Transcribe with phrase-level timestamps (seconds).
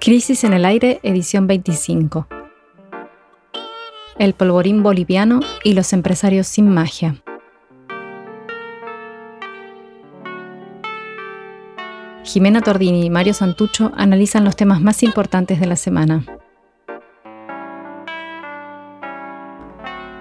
[0.00, 2.28] Crisis en el aire, edición 25.
[4.16, 7.16] El polvorín boliviano y los empresarios sin magia.
[12.22, 16.24] Jimena Tordini y Mario Santucho analizan los temas más importantes de la semana.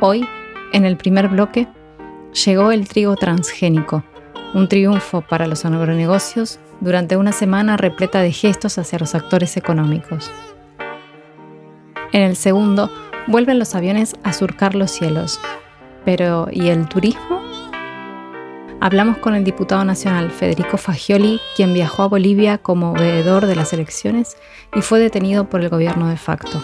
[0.01, 0.27] Hoy,
[0.73, 1.67] en el primer bloque,
[2.45, 4.03] llegó el trigo transgénico,
[4.55, 10.31] un triunfo para los agronegocios durante una semana repleta de gestos hacia los actores económicos.
[12.13, 12.89] En el segundo,
[13.27, 15.39] vuelven los aviones a surcar los cielos.
[16.05, 17.41] Pero, ¿y el turismo?
[18.79, 23.73] Hablamos con el diputado nacional Federico Fagioli, quien viajó a Bolivia como veedor de las
[23.73, 24.37] elecciones
[24.75, 26.61] y fue detenido por el gobierno de facto.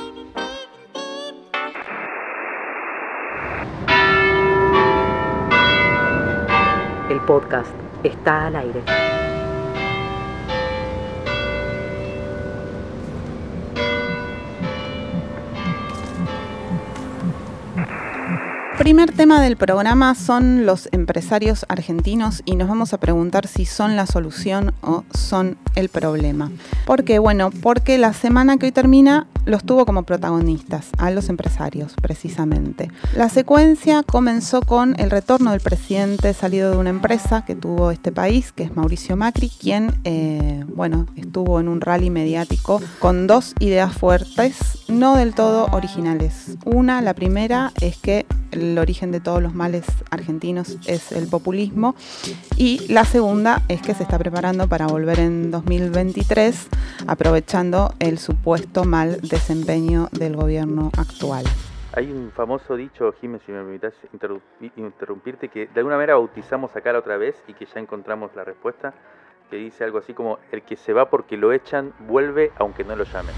[7.10, 7.72] El podcast
[8.04, 9.33] está al aire.
[18.84, 23.96] Primer tema del programa son los empresarios argentinos y nos vamos a preguntar si son
[23.96, 26.52] la solución o son el problema.
[26.86, 27.18] ¿Por qué?
[27.18, 32.90] Bueno, porque la semana que hoy termina los tuvo como protagonistas, a los empresarios precisamente.
[33.16, 38.12] La secuencia comenzó con el retorno del presidente salido de una empresa que tuvo este
[38.12, 43.54] país, que es Mauricio Macri, quien, eh, bueno, estuvo en un rally mediático con dos
[43.60, 46.58] ideas fuertes, no del todo originales.
[46.66, 51.96] Una, la primera, es que el origen de todos los males argentinos es el populismo.
[52.56, 56.68] Y la segunda es que se está preparando para volver en 2023,
[57.08, 61.44] aprovechando el supuesto mal desempeño del gobierno actual.
[61.94, 63.94] Hay un famoso dicho, Jiménez, si me permitas
[64.78, 68.44] interrumpirte, que de alguna manera bautizamos acá la otra vez y que ya encontramos la
[68.44, 68.94] respuesta,
[69.50, 72.96] que dice algo así como, el que se va porque lo echan, vuelve aunque no
[72.96, 73.34] lo llamen.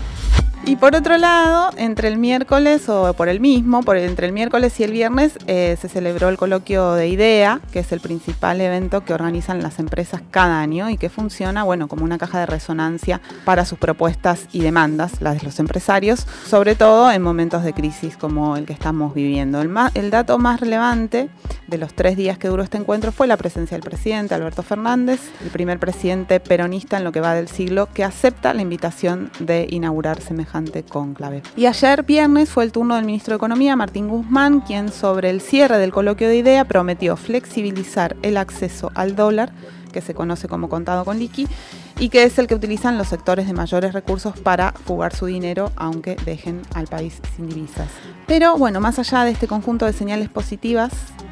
[0.63, 4.83] Y por otro lado, entre el miércoles o por el mismo, entre el miércoles y
[4.83, 9.13] el viernes, eh, se celebró el coloquio de IDEA, que es el principal evento que
[9.13, 13.63] organizan las empresas cada año y que funciona, bueno, como una caja de resonancia para
[13.65, 18.57] sus propuestas y demandas, las de los empresarios, sobre todo en momentos de crisis como
[18.57, 19.61] el que estamos viviendo.
[19.61, 21.29] El, el dato más relevante
[21.67, 25.19] de los tres días que duró este encuentro fue la presencia del presidente Alberto Fernández,
[25.43, 29.67] el primer presidente peronista en lo que va del siglo que acepta la invitación de
[29.69, 30.44] inaugurar semejante
[30.89, 31.41] conclave.
[31.55, 35.41] Y ayer viernes fue el turno del ministro de Economía, Martín Guzmán, quien sobre el
[35.41, 39.51] cierre del coloquio de idea prometió flexibilizar el acceso al dólar,
[39.91, 41.47] que se conoce como contado con liqui,
[41.99, 45.71] y que es el que utilizan los sectores de mayores recursos para fugar su dinero,
[45.77, 47.89] aunque dejen al país sin divisas.
[48.27, 50.91] Pero bueno, más allá de este conjunto de señales positivas,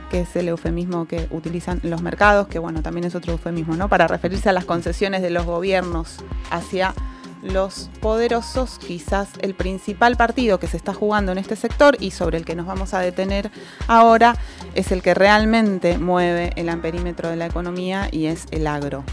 [0.09, 3.90] que es el eufemismo que utilizan los mercados, que bueno, también es otro eufemismo, ¿no?
[3.90, 6.18] Para referirse a las concesiones de los gobiernos
[6.52, 6.94] hacia
[7.43, 12.37] los poderosos, quizás el principal partido que se está jugando en este sector y sobre
[12.37, 13.51] el que nos vamos a detener
[13.87, 14.35] ahora
[14.75, 19.03] es el que realmente mueve el amperímetro de la economía y es el agro.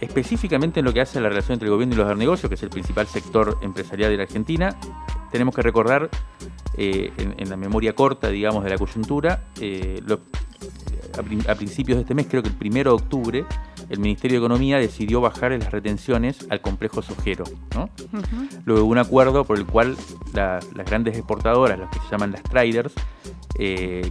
[0.00, 2.56] Específicamente en lo que hace a la relación entre el gobierno y los negocios, que
[2.56, 4.76] es el principal sector empresarial de la Argentina,
[5.30, 6.10] tenemos que recordar
[6.76, 10.00] eh, en, la memoria corta, digamos, de la coyuntura, eh,
[11.46, 13.44] a, principios de este mes, creo que el primero de octubre,
[13.92, 17.44] el Ministerio de Economía decidió bajar las retenciones al complejo sojero.
[17.74, 17.90] ¿no?
[18.64, 19.96] Luego un acuerdo por el cual
[20.32, 22.94] las grandes exportadoras, las que se llaman las traders,
[23.58, 24.10] eh,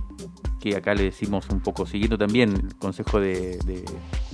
[0.59, 3.57] que acá le decimos un poco, siguiendo también el consejo de,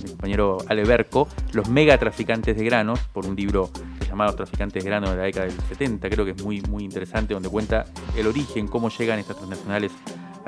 [0.02, 3.70] mi compañero Aleberco, los megatraficantes de granos, por un libro
[4.06, 7.32] llamado Traficantes de Granos de la década del 70, creo que es muy, muy interesante,
[7.32, 9.92] donde cuenta el origen, cómo llegan estas transnacionales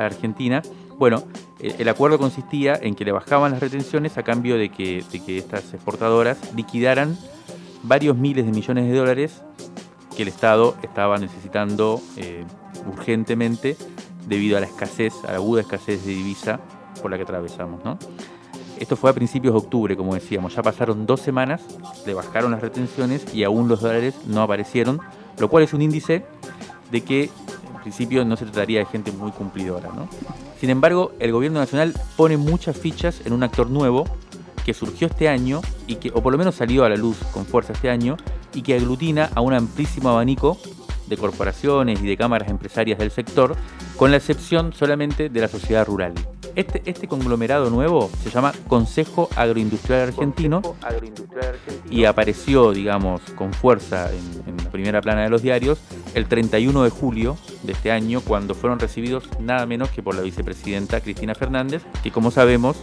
[0.07, 0.63] Argentina.
[0.99, 1.25] Bueno,
[1.61, 6.39] el acuerdo consistía en que le bajaban las retenciones a cambio de que, estas exportadoras
[6.55, 7.17] liquidaran
[7.83, 9.43] varios miles de millones de dólares
[10.17, 12.45] que el Estado estaba necesitando eh,
[12.87, 13.77] urgentemente
[14.27, 16.61] debido a la escasez, a la aguda escasez de divisa
[17.01, 17.81] por la que atravesamos.
[18.79, 20.55] Esto fue a principios de octubre, como decíamos.
[20.55, 21.63] Ya pasaron dos semanas,
[22.07, 25.01] le bajaron las retenciones y aún los dólares no aparecieron,
[25.39, 26.25] lo cual es un índice
[26.91, 27.31] de que
[27.81, 29.89] principio no se trataría de gente muy cumplidora.
[29.95, 30.09] ¿no?
[30.61, 34.05] Sin embargo, el gobierno nacional pone muchas fichas en un actor nuevo
[34.65, 37.47] que surgió este año y que, o por lo menos salió a la luz con
[37.47, 38.17] fuerza este año,
[38.55, 40.59] y que aglutina a un amplísimo abanico
[41.07, 43.57] de corporaciones y de cámaras empresarias del sector,
[43.97, 46.15] con la excepción solamente de la sociedad rural.
[46.57, 50.63] Este, este conglomerado nuevo se llama Consejo Agroindustrial Argentino,
[51.91, 55.79] y apareció, digamos, con fuerza en, la primera plana de los diarios
[56.15, 60.23] el 31 de julio de este año, cuando fueron recibidos nada menos que por la
[60.23, 62.77] vicepresidenta Cristina Fernández, que como sabemos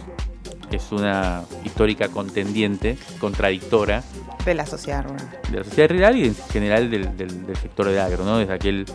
[0.70, 4.02] es una histórica contendiente, contradictora
[4.44, 5.40] De la sociedad rural.
[5.50, 8.38] De la sociedad rural y en general del, del, sector del agro, ¿no?
[8.38, 8.86] Desde aquel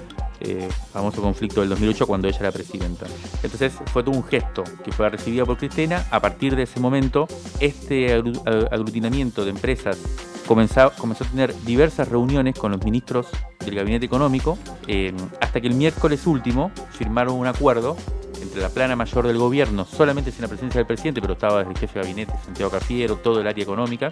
[0.44, 3.06] eh, famoso conflicto del 2008 cuando ella era presidenta.
[3.42, 6.06] Entonces fue todo un gesto que fue recibido por Cristina.
[6.12, 7.28] A partir de ese momento,
[7.60, 9.98] este aglutinamiento de empresas
[10.46, 13.28] comenzó, a tener diversas reuniones con los ministros
[13.66, 14.58] del gabinete económico,
[14.88, 17.96] eh, hasta que el miércoles último firmaron un acuerdo
[18.42, 21.72] entre la plana mayor del gobierno, solamente sin la presencia del presidente, pero estaba desde
[21.72, 24.12] el jefe de gabinete, Santiago Cafiero, todo el área económica,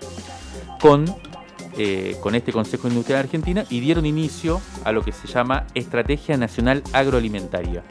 [0.80, 1.06] con
[1.78, 6.36] eh, con este Consejo Industrial Argentina y dieron inicio a lo que se llama Estrategia
[6.38, 7.84] Nacional Agroalimentaria,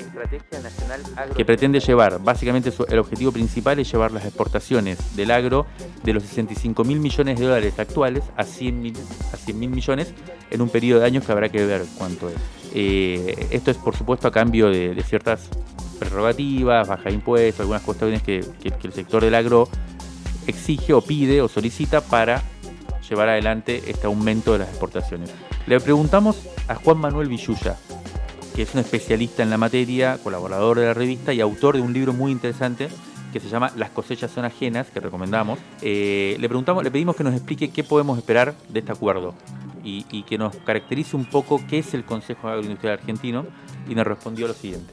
[1.36, 5.66] que pretende llevar, básicamente el objetivo principal es llevar las exportaciones del agro
[6.02, 8.96] de los 65 mil millones de dólares actuales a 100 mil
[9.32, 10.12] a millones
[10.50, 12.36] en un periodo de años que habrá que ver cuánto es.
[12.74, 15.48] Eh, esto es por supuesto a cambio de, ciertas
[15.98, 19.68] prerrogativas, baja de impuestos, algunas cuestiones que el sector del agro
[20.46, 22.42] exige o pide o solicita para
[23.10, 25.34] llevar adelante este aumento de las exportaciones.
[25.66, 27.76] Le preguntamos a Juan Manuel Villuya,
[28.54, 31.92] que es un especialista en la materia, colaborador de la revista y autor de un
[31.92, 32.88] libro muy interesante
[33.32, 35.58] que se llama Las cosechas son ajenas, que recomendamos.
[35.82, 39.34] Eh, le preguntamos, le pedimos que nos explique qué podemos esperar de este acuerdo
[39.84, 43.46] y, y que nos caracterice un poco qué es el Consejo Agroindustrial Argentino
[43.88, 44.92] y nos respondió lo siguiente.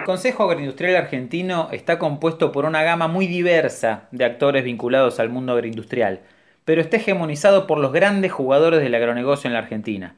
[0.00, 5.28] El Consejo Agroindustrial Argentino está compuesto por una gama muy diversa de actores vinculados al
[5.28, 6.22] mundo agroindustrial
[6.64, 10.14] pero está hegemonizado por los grandes jugadores del agronegocio en la Argentina.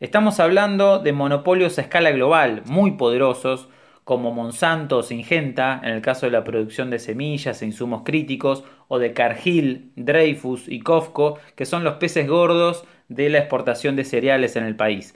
[0.00, 3.68] Estamos hablando de monopolios a escala global, muy poderosos,
[4.04, 8.64] como Monsanto o Singenta, en el caso de la producción de semillas e insumos críticos,
[8.88, 14.04] o de Cargill, Dreyfus y Kofco, que son los peces gordos de la exportación de
[14.04, 15.14] cereales en el país.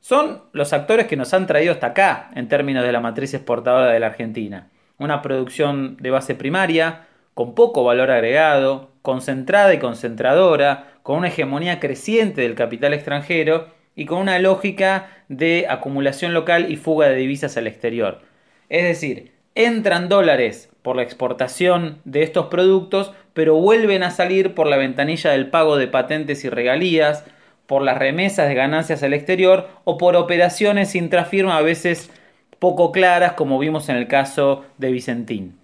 [0.00, 3.90] Son los actores que nos han traído hasta acá en términos de la matriz exportadora
[3.90, 4.68] de la Argentina.
[4.98, 7.06] Una producción de base primaria,
[7.38, 14.06] con poco valor agregado, concentrada y concentradora, con una hegemonía creciente del capital extranjero y
[14.06, 18.22] con una lógica de acumulación local y fuga de divisas al exterior.
[18.68, 24.66] Es decir, entran dólares por la exportación de estos productos, pero vuelven a salir por
[24.66, 27.24] la ventanilla del pago de patentes y regalías,
[27.68, 32.10] por las remesas de ganancias al exterior o por operaciones intrafirma a veces
[32.58, 35.57] poco claras como vimos en el caso de Vicentín.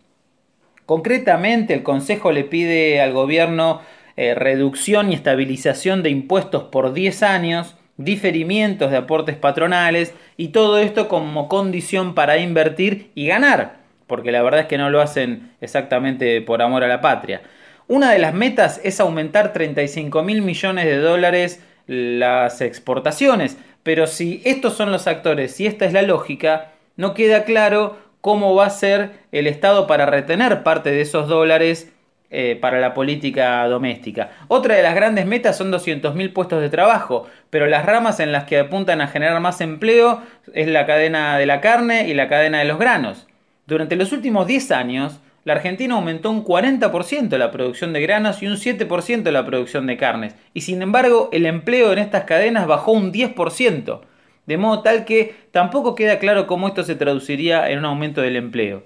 [0.86, 3.81] Concretamente, el Consejo le pide al gobierno
[4.16, 10.78] eh, reducción y estabilización de impuestos por 10 años, diferimientos de aportes patronales y todo
[10.78, 15.52] esto como condición para invertir y ganar, porque la verdad es que no lo hacen
[15.60, 17.42] exactamente por amor a la patria.
[17.87, 24.42] Una de las metas es aumentar 35 mil millones de dólares las exportaciones, pero si
[24.44, 28.71] estos son los actores, si esta es la lógica, no queda claro cómo va a
[28.71, 31.93] ser el Estado para retener parte de esos dólares
[32.31, 34.31] eh, para la política doméstica.
[34.49, 38.44] Otra de las grandes metas son 200.000 puestos de trabajo, pero las ramas en las
[38.44, 40.23] que apuntan a generar más empleo
[40.55, 43.26] es la cadena de la carne y la cadena de los granos.
[43.67, 48.47] Durante los últimos 10 años, la Argentina aumentó un 40% la producción de granos y
[48.47, 52.93] un 7% la producción de carnes, y sin embargo el empleo en estas cadenas bajó
[52.93, 54.00] un 10%
[54.46, 58.37] de modo tal que tampoco queda claro cómo esto se traduciría en un aumento del
[58.37, 58.82] empleo.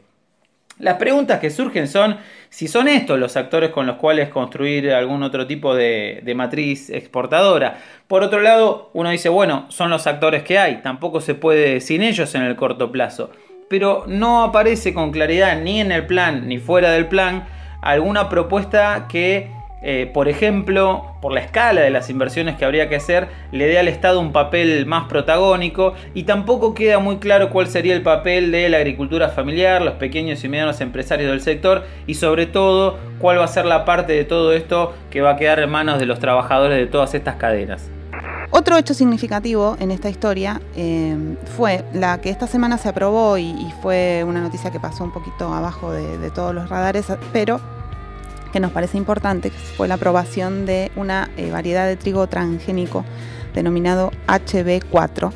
[0.78, 2.18] Las preguntas que surgen son
[2.50, 7.78] si son estos los actores con los cuales construir algún otro tipo de, matriz exportadora.
[8.06, 12.02] Por otro lado, uno dice, bueno, son los actores que hay, tampoco se puede sin
[12.02, 13.30] ellos en el corto plazo.
[13.68, 17.46] Pero no aparece con claridad ni en el plan ni fuera del plan
[17.82, 22.96] alguna propuesta que eh, por ejemplo, por la escala de las inversiones que habría que
[22.96, 27.68] hacer, le dé al Estado un papel más protagónico y tampoco queda muy claro cuál
[27.68, 32.14] sería el papel de la agricultura familiar, los pequeños y medianos empresarios del sector y
[32.14, 35.60] sobre todo cuál va a ser la parte de todo esto que va a quedar
[35.60, 37.88] en manos de los trabajadores de todas estas cadenas.
[38.50, 41.14] Otro hecho significativo en esta historia eh,
[41.56, 45.52] fue la que esta semana se aprobó y, fue una noticia que pasó un poquito
[45.52, 47.60] abajo de todos los radares, pero
[48.52, 53.04] que nos parece importante, fue la aprobación de una eh, variedad de trigo transgénico
[53.54, 55.32] denominado HB4,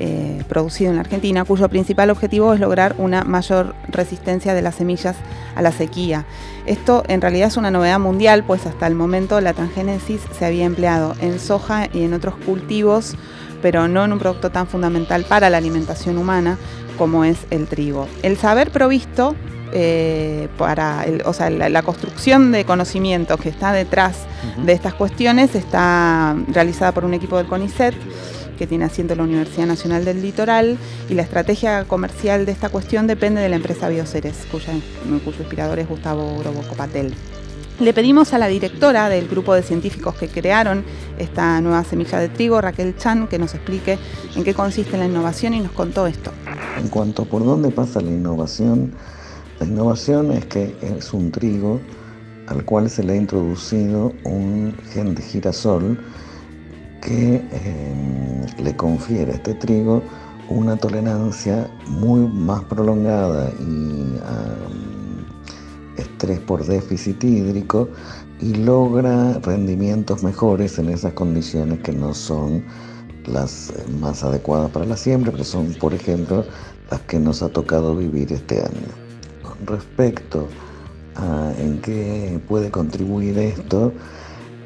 [0.00, 4.76] eh, producido en la Argentina, cuyo principal objetivo es lograr una mayor resistencia de las
[4.76, 5.16] semillas
[5.54, 6.24] a la sequía.
[6.66, 10.64] Esto en realidad es una novedad mundial, pues hasta el momento la transgénesis se había
[10.64, 13.14] empleado en soja y en otros cultivos,
[13.62, 16.58] pero no en un producto tan fundamental para la alimentación humana
[16.98, 18.08] como es el trigo.
[18.22, 19.34] El saber provisto
[19.74, 24.18] eh, para o sea, la, construcción de conocimiento que está detrás
[24.66, 27.94] de estas cuestiones está realizada por un equipo del CONICET
[28.58, 30.76] que tiene asiento en la Universidad Nacional del Litoral
[31.08, 34.72] y la estrategia comercial de esta cuestión depende de la empresa Bioceres, cuyo
[35.40, 37.14] inspirador es Gustavo Grobo Copatel.
[37.80, 40.84] Le pedimos a la directora del grupo de científicos que crearon
[41.18, 43.98] esta nueva semilla de trigo, Raquel Chan, que nos explique
[44.36, 46.30] en qué consiste la innovación y nos contó esto.
[46.78, 48.92] En cuanto a por dónde pasa la innovación,
[49.58, 51.80] la innovación es que es un trigo
[52.46, 55.98] al cual se le ha introducido un gen de girasol
[57.00, 60.02] que eh, le confiere a este trigo
[60.48, 64.18] una tolerancia muy más prolongada y
[65.96, 67.88] estrés por déficit hídrico
[68.40, 72.64] y logra rendimientos mejores en esas condiciones que no son
[73.26, 76.44] las más adecuadas para la siembra, que son, por ejemplo,
[76.90, 78.88] las que nos ha tocado vivir este año.
[79.42, 80.48] Con respecto
[81.16, 83.92] a en qué puede contribuir esto,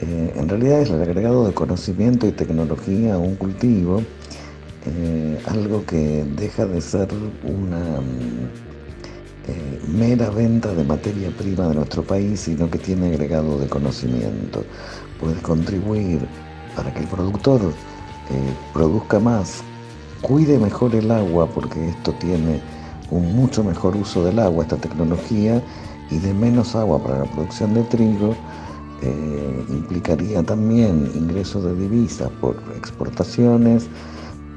[0.00, 4.02] eh, en realidad es el agregado de conocimiento y tecnología a un cultivo,
[4.86, 7.08] eh, algo que deja de ser
[7.44, 8.00] una
[9.48, 14.64] eh, mera venta de materia prima de nuestro país, sino que tiene agregado de conocimiento.
[15.20, 16.26] Puede contribuir
[16.74, 17.60] para que el productor
[18.72, 19.62] produzca más,
[20.20, 22.60] cuide mejor el agua, porque esto tiene
[23.10, 25.62] un mucho mejor uso del agua, esta tecnología,
[26.10, 28.34] y de menos agua para la producción de trigo,
[29.02, 33.86] eh, implicaría también ingresos de divisas por exportaciones,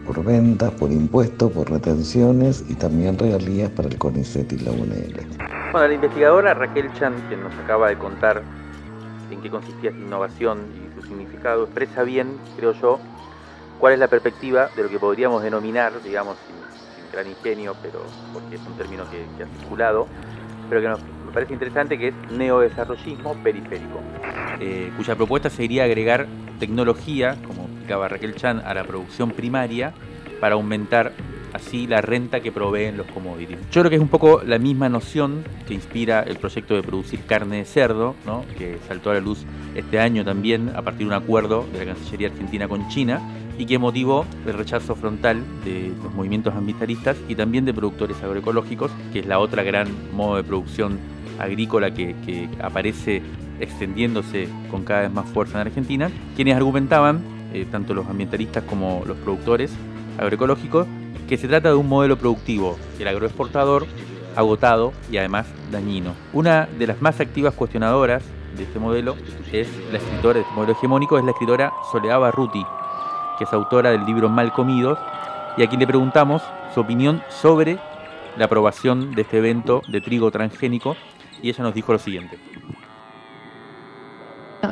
[0.10, 5.14] por ventas, por impuestos, por retenciones y también regalías para el CONICET y la UNL.
[5.72, 8.42] Bueno, la investigadora Raquel Chan, que nos acaba de contar
[9.30, 13.00] en qué consistía esta innovación y su significado, expresa bien, creo yo,
[13.78, 18.02] cuál es la perspectiva de lo que podríamos denominar, digamos, sin, gran ingenio, pero
[18.34, 20.08] porque es un término que, que ha circulado,
[20.70, 21.00] pero que nos
[21.30, 24.02] me parece interesante que es neodesarrollismo periférico,
[24.60, 26.28] eh, cuya propuesta sería agregar
[26.60, 29.94] tecnología, como explicaba Raquel Chan, a la producción primaria
[30.42, 31.14] para aumentar
[31.54, 33.60] así la renta que proveen los commodities.
[33.72, 37.24] Yo creo que es un poco la misma noción que inspira el proyecto de producir
[37.26, 38.16] carne de cerdo,
[38.58, 39.46] que saltó a la luz
[39.76, 43.22] este año también a partir de un acuerdo de la Cancillería Argentina con China
[43.60, 48.90] y que motivó el rechazo frontal de los movimientos ambientalistas y también de productores agroecológicos,
[49.12, 50.98] que es la otra gran modo de producción
[51.40, 53.22] agrícola que, aparece
[53.60, 57.22] extendiéndose con cada vez más fuerza en Argentina, quienes argumentaban,
[57.54, 59.72] eh, tanto los ambientalistas como los productores
[60.18, 60.88] agroecológicos,
[61.28, 63.86] que se trata de un modelo productivo, el agroexportador,
[64.36, 66.14] agotado y además dañino.
[66.34, 68.24] Una de las más activas cuestionadoras
[68.56, 69.16] de este modelo
[69.52, 72.66] es la escritora de este modelo hegemónico, es la escritora Soledad Barruti,
[73.38, 74.98] que es autora del libro Mal Comidos,
[75.58, 76.42] y a quien le preguntamos
[76.74, 77.78] su opinión sobre
[78.38, 80.96] la aprobación de este evento de trigo transgénico
[81.42, 82.38] y ella nos dijo lo siguiente.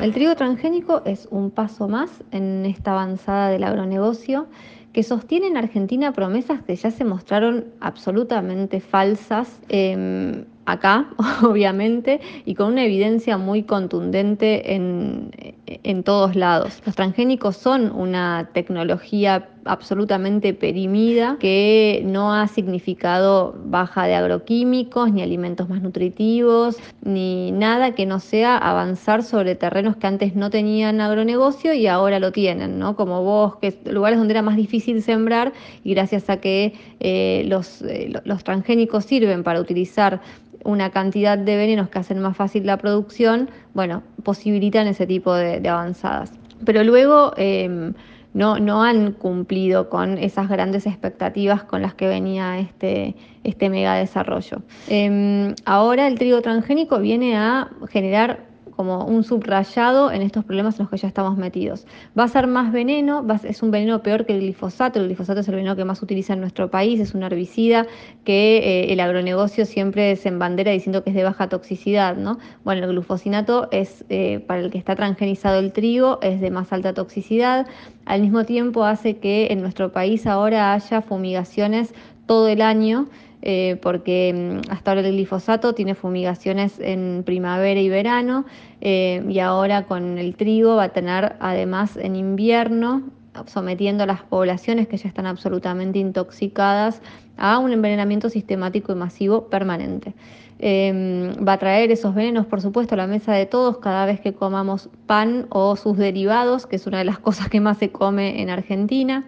[0.02, 4.48] El trigo transgénico es un paso más en esta avanzada del agronegocio
[4.94, 9.60] que sostiene en Argentina promesas que ya se mostraron absolutamente falsas.
[9.70, 11.08] Em, acá,
[11.44, 15.32] obviamente, y con una evidencia muy contundente en,
[15.66, 16.82] en todos lados.
[16.86, 25.22] Los transgénicos son una tecnología absolutamente perimida que no ha significado baja de agroquímicos, ni
[25.22, 31.02] alimentos más nutritivos, ni nada que no sea avanzar sobre terrenos que antes no tenían
[31.02, 32.96] agronegocio y ahora lo tienen, ¿no?
[32.96, 38.12] como bosques, lugares donde era más difícil sembrar y gracias a que eh, los, eh,
[38.24, 40.22] los transgénicos sirven para utilizar
[40.68, 45.68] una cantidad de venenos que hacen más fácil la producción, bueno, posibilitan ese tipo de,
[45.68, 46.34] avanzadas.
[46.66, 47.94] Pero luego em,
[48.38, 53.96] no, no, han cumplido con esas grandes expectativas con las que venía este, este mega
[53.96, 54.62] desarrollo.
[54.88, 58.47] Em, ahora el trigo transgénico viene a generar
[58.78, 61.88] como un subrayado en estos problemas en los que ya estamos metidos.
[62.18, 65.48] Va a ser más veneno, es un veneno peor que el glifosato, el glifosato es
[65.48, 67.88] el veneno que más utiliza en nuestro país, es un herbicida
[68.24, 72.38] que eh, el agronegocio siempre se embandera diciendo que es de baja toxicidad, ¿no?
[72.64, 76.72] Bueno, el glufosinato es, eh, para el que está transgenizado el trigo, es de más
[76.72, 77.66] alta toxicidad,
[78.06, 81.94] al mismo tiempo hace que en nuestro país ahora haya fumigaciones
[82.28, 83.08] todo el año,
[83.42, 88.46] eh, porque mm, hasta ahora el glifosato tiene fumigaciones en primavera y verano
[88.82, 93.04] eh, y ahora con el trigo va a tener además en invierno
[93.46, 97.02] sometiendo a las poblaciones que ya están absolutamente intoxicadas
[97.38, 100.16] a un envenenamiento sistemático y masivo permanente.
[100.60, 104.20] Eh, va a traer esos venenos, por supuesto, a la mesa de todos cada vez
[104.20, 107.92] que comamos pan o sus derivados, que es una de las cosas que más se
[107.92, 109.26] come en Argentina.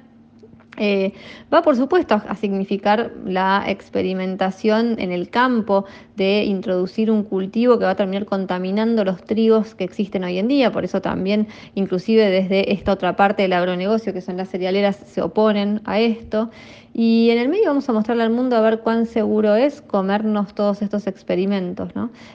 [0.79, 1.13] Eh,
[1.53, 7.85] va por supuesto a significar la experimentación en el campo de introducir un cultivo que
[7.85, 12.29] va a terminar contaminando los trigos que existen hoy en día, por eso también inclusive
[12.29, 16.49] desde esta otra parte del agronegocio que son las cerealeras se oponen a esto
[16.93, 20.55] y en el medio vamos a mostrarle al mundo a ver cuán seguro es comernos
[20.55, 21.91] todos estos experimentos.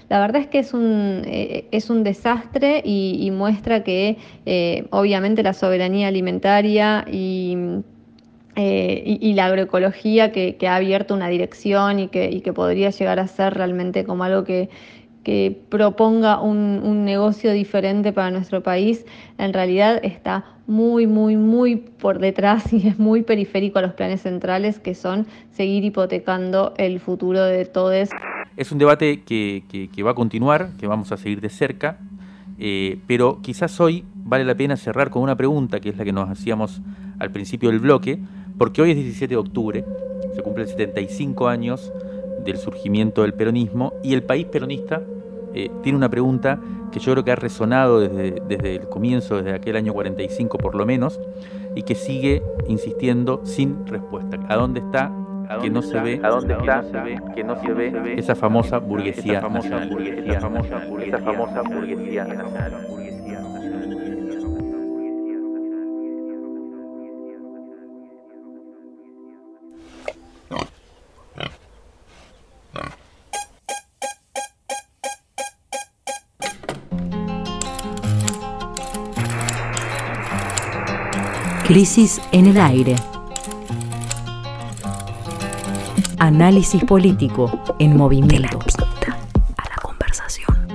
[0.09, 1.69] La verdad es que es un, eh,
[2.03, 7.57] desastre y, muestra que eh, obviamente la soberanía alimentaria y
[8.57, 13.55] eh, y, la agroecología que, ha abierto una dirección y que, podría llegar a ser
[13.55, 14.69] realmente como algo que,
[15.69, 19.05] proponga un, negocio diferente para nuestro país,
[19.39, 24.23] en realidad está muy, muy, muy por detrás y es muy periférico a los planes
[24.23, 28.11] centrales que son seguir hipotecando el futuro de todos.
[28.57, 29.63] Es un debate que,
[30.05, 31.99] va a continuar, que vamos a seguir de cerca,
[32.59, 36.13] eh, pero quizás hoy vale la pena cerrar con una pregunta, que es la que
[36.13, 36.81] nos hacíamos
[37.19, 38.19] al principio del bloque,
[38.59, 39.85] porque hoy es 17 de octubre,
[40.35, 41.93] se cumplen 75 años
[42.45, 45.03] del surgimiento del peronismo y el país peronista
[45.55, 46.61] eh, tiene una pregunta
[46.93, 50.75] que yo creo que ha resonado desde, desde el comienzo, desde aquel año 45 por
[50.75, 51.21] lo menos,
[51.75, 54.39] y que sigue insistiendo sin respuesta.
[54.49, 55.13] ¿A dónde está
[55.61, 56.83] que no se ve, ¿A dónde está?
[57.35, 59.91] que no se ve esa famosa burguesía nacional.
[60.27, 60.41] Esa
[61.21, 62.73] famosa burguesía nacional.
[81.75, 82.95] Crisis en el aire.
[86.21, 87.51] Análisis político
[87.81, 88.61] en movimiento.
[89.57, 90.69] a la conversación.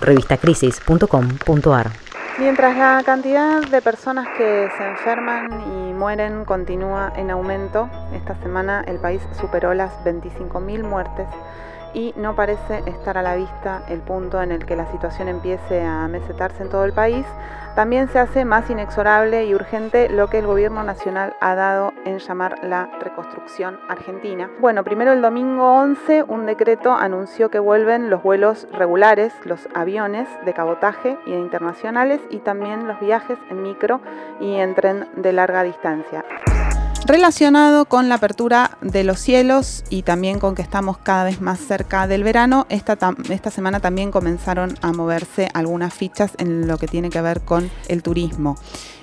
[0.00, 1.90] Revistacrisis.com.ar
[2.38, 8.84] Mientras la cantidad de personas que se enferman y mueren continúa en aumento, esta semana
[8.86, 11.26] el país superó las 25.000 muertes
[11.94, 15.82] y no parece estar a la vista el punto en el que la situación empiece
[15.82, 17.26] a mesetarse en todo el país,
[17.74, 22.18] también se hace más inexorable y urgente lo que el gobierno nacional ha dado en
[22.18, 24.50] llamar la reconstrucción argentina.
[24.60, 30.28] Bueno, primero el domingo 11 un decreto anunció que vuelven los vuelos regulares, los aviones
[30.44, 34.00] de cabotaje y internacionales y también los viajes en micro
[34.40, 36.24] y en tren de larga distancia
[37.06, 41.58] relacionado con la apertura de los cielos y también con que estamos cada vez más
[41.60, 42.96] cerca del verano, esta,
[43.50, 48.02] semana también comenzaron a moverse algunas fichas en lo que tiene que ver con el
[48.02, 48.56] turismo.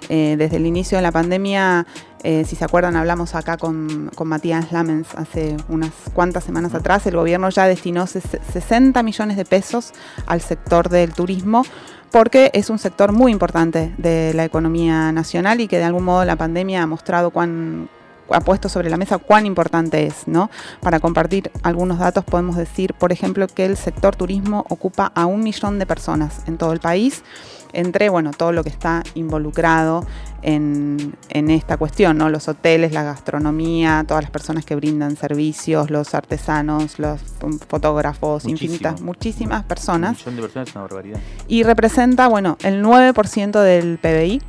[0.10, 1.86] Eh, desde el inicio de la pandemia,
[2.24, 7.06] eh, si se acuerdan, hablamos acá con, con, Matías Lamens hace unas cuantas semanas atrás,
[7.06, 9.94] el gobierno ya destinó 60 millones de pesos
[10.26, 11.64] al sector del turismo
[12.12, 16.26] porque es un sector muy importante de la economía nacional y que de algún modo
[16.26, 17.88] la pandemia ha mostrado cuán
[18.32, 20.50] ha puesto sobre la mesa cuán importante es, ¿no?
[20.82, 25.42] Para compartir algunos datos podemos decir, por ejemplo, que el sector turismo ocupa a un
[25.42, 27.24] millón de personas en todo el país
[27.74, 30.06] entre bueno, todo lo que está involucrado
[30.42, 32.30] en, esta cuestión, ¿no?
[32.30, 37.20] los hoteles, la gastronomía, todas las personas que brindan servicios, los artesanos, los
[37.68, 40.26] fotógrafos, infinitas, muchísimas personas.
[40.26, 41.20] Un millón de personas es una barbaridad.
[41.48, 44.42] Y representa bueno, el 9% del PBI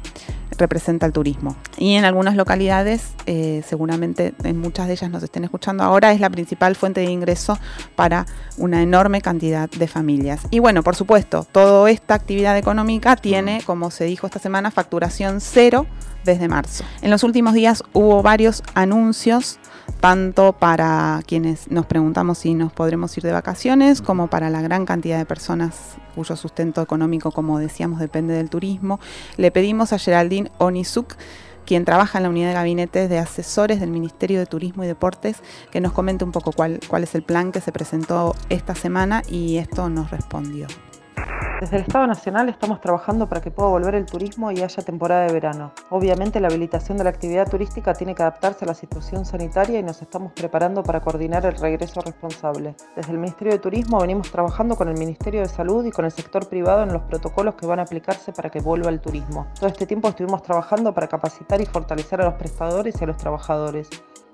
[0.61, 1.57] representa el turismo.
[1.77, 6.21] Y en algunas localidades, eh, seguramente en muchas de ellas nos estén escuchando ahora, es
[6.21, 7.59] la principal fuente de ingreso
[7.97, 10.43] para una enorme cantidad de familias.
[10.51, 15.41] Y bueno, por supuesto, toda esta actividad económica tiene, como se dijo esta semana, facturación
[15.41, 15.87] cero
[16.25, 16.85] desde marzo.
[17.03, 19.59] En los últimos días hubo varios anuncios
[20.01, 24.87] tanto para quienes nos preguntamos si nos podremos ir de vacaciones, como para la gran
[24.87, 29.01] cantidad de personas cuyo sustento económico, como decíamos, depende del turismo.
[29.37, 31.15] Le pedimos a Geraldine Onisuk,
[31.67, 35.37] quien trabaja en la unidad de gabinetes de asesores del Ministerio de Turismo y Deportes,
[35.71, 39.23] que nos comente un poco cuál, cuál es el plan que se presentó esta semana
[39.29, 40.67] y esto nos respondió.
[41.61, 45.27] Desde el Estado Nacional estamos trabajando para que pueda volver el turismo y haya temporada
[45.27, 45.73] de verano.
[45.91, 49.83] Obviamente la habilitación de la actividad turística tiene que adaptarse a la situación sanitaria y
[49.83, 52.77] nos estamos preparando para coordinar el regreso responsable.
[52.97, 56.13] Desde el Ministerio de Turismo venimos trabajando con el Ministerio de Salud y con el
[56.13, 59.47] sector privado en los protocolos que van a aplicarse para que vuelva el turismo.
[59.55, 63.19] Todo este tiempo estuvimos trabajando para capacitar y fortalecer a los prestadores y a los
[63.19, 63.91] trabajadores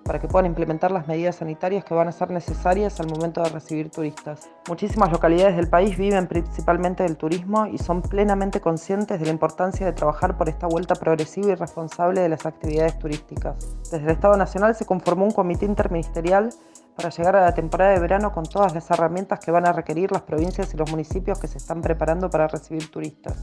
[0.07, 3.49] para que puedan implementar las medidas sanitarias que van a ser necesarias al momento de
[3.51, 4.49] recibir turistas.
[4.69, 9.85] Muchísimas localidades del país viven principalmente del turismo y son plenamente conscientes de la importancia
[9.85, 13.57] de trabajar por esta vuelta progresiva y responsable de las actividades turísticas.
[13.91, 16.51] Desde el Estado Nacional se conformó un comité interministerial
[16.97, 20.11] para llegar a la temporada de verano con todas las herramientas que van a requerir
[20.11, 23.37] las provincias y los municipios que se están preparando para recibir turistas.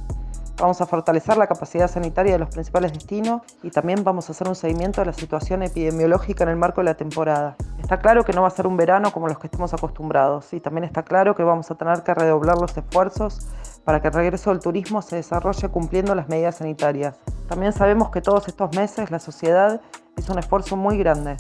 [0.58, 4.48] Vamos a fortalecer la capacidad sanitaria de los principales destinos y también vamos a hacer
[4.48, 7.56] un seguimiento de la situación epidemiológica en el marco de la temporada.
[7.80, 10.60] Está claro que no va a ser un verano como los que estemos acostumbrados y
[10.60, 13.48] también está claro que vamos a tener que redoblar los esfuerzos
[13.84, 17.18] para que el regreso del turismo se desarrolle cumpliendo las medidas sanitarias.
[17.48, 19.82] También sabemos que todos estos meses la sociedad
[20.18, 21.38] hizo un esfuerzo muy grande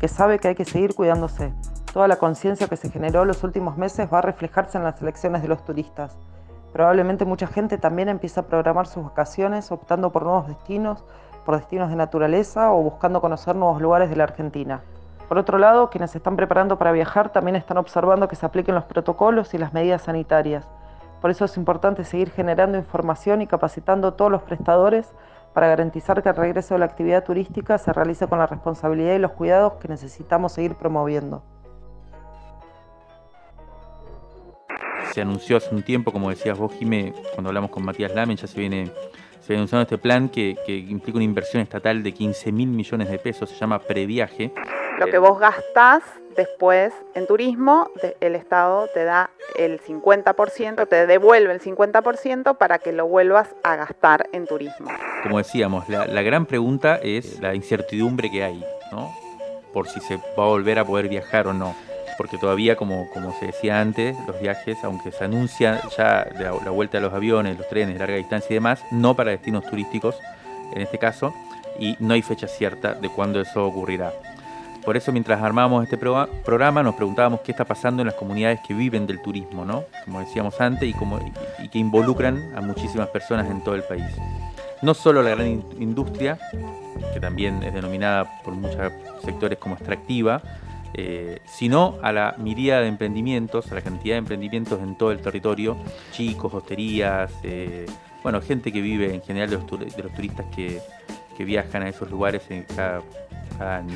[0.00, 1.52] que sabe que hay que seguir cuidándose.
[1.92, 5.00] Toda la conciencia que se generó en los últimos meses va a reflejarse en las
[5.02, 6.16] elecciones de los turistas.
[6.72, 11.04] Probablemente mucha gente también empieza a programar sus vacaciones optando por nuevos destinos,
[11.44, 14.80] por destinos de naturaleza o buscando conocer nuevos lugares de la Argentina.
[15.28, 18.74] Por otro lado, quienes se están preparando para viajar también están observando que se apliquen
[18.74, 20.66] los protocolos y las medidas sanitarias.
[21.20, 25.12] Por eso es importante seguir generando información y capacitando a todos los prestadores
[25.52, 29.18] para garantizar que el regreso de la actividad turística se realice con la responsabilidad y
[29.18, 31.42] los cuidados que necesitamos seguir promoviendo.
[35.12, 38.46] se anunció hace un tiempo, como decías vos, Jimé, cuando hablamos con Matías Lamen, ya
[38.46, 38.90] se viene,
[39.50, 40.54] se anunciando este plan que,
[40.88, 44.52] implica una inversión estatal de 15 mil millones de pesos, se llama previaje.
[45.00, 46.02] Lo que vos gastás
[46.36, 52.92] después en turismo, el Estado te da el 50%, te devuelve el 50% para que
[52.92, 54.88] lo vuelvas a gastar en turismo.
[55.24, 59.10] Como decíamos, la, la gran pregunta es la incertidumbre que hay, ¿no?
[59.72, 61.74] Por si se va a volver a poder viajar o no
[62.20, 66.70] porque todavía, como, como se decía antes, los viajes, aunque se anuncia ya la, la
[66.70, 70.16] vuelta de los aviones, los trenes larga distancia y demás, no para destinos turísticos
[70.74, 71.32] en este caso,
[71.78, 74.12] y no hay fecha cierta de cuándo eso ocurrirá.
[74.84, 78.74] Por eso, mientras armábamos este programa, nos preguntábamos qué está pasando en las comunidades que
[78.74, 79.84] viven del turismo, ¿no?
[80.04, 81.18] Como decíamos antes, y, como,
[81.58, 84.04] y que involucran a muchísimas personas en todo el país.
[84.82, 85.46] No solo la gran
[85.78, 86.38] industria,
[87.14, 88.92] que también es denominada por muchos
[89.24, 90.42] sectores como extractiva,
[91.02, 95.20] eh, sino a la miríada de emprendimientos, a la cantidad de emprendimientos en todo el
[95.20, 95.78] territorio,
[96.12, 97.86] chicos, hosterías, eh,
[98.22, 100.82] bueno, gente que vive en general de los, turistas que,
[101.38, 102.42] viajan a esos lugares
[102.76, 103.00] cada,
[103.78, 103.94] año.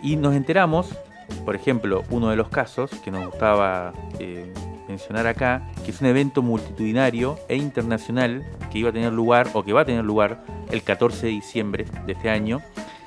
[0.00, 0.96] Y nos enteramos,
[1.44, 4.54] por ejemplo, uno de los casos que nos gustaba eh,
[4.86, 9.64] mencionar acá, que es un evento multitudinario e internacional que iba a tener lugar o
[9.64, 12.62] que va a tener lugar el 14 de diciembre de este año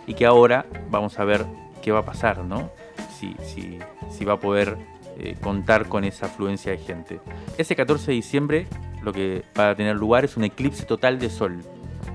[0.06, 1.46] y que ahora vamos a ver
[1.82, 2.70] qué va a pasar, ¿no?
[3.44, 4.78] Si, va a poder
[5.18, 7.20] eh, contar con esa afluencia de gente.
[7.58, 8.68] Ese 14 de diciembre
[9.02, 11.60] lo que va a tener lugar es un eclipse total de sol,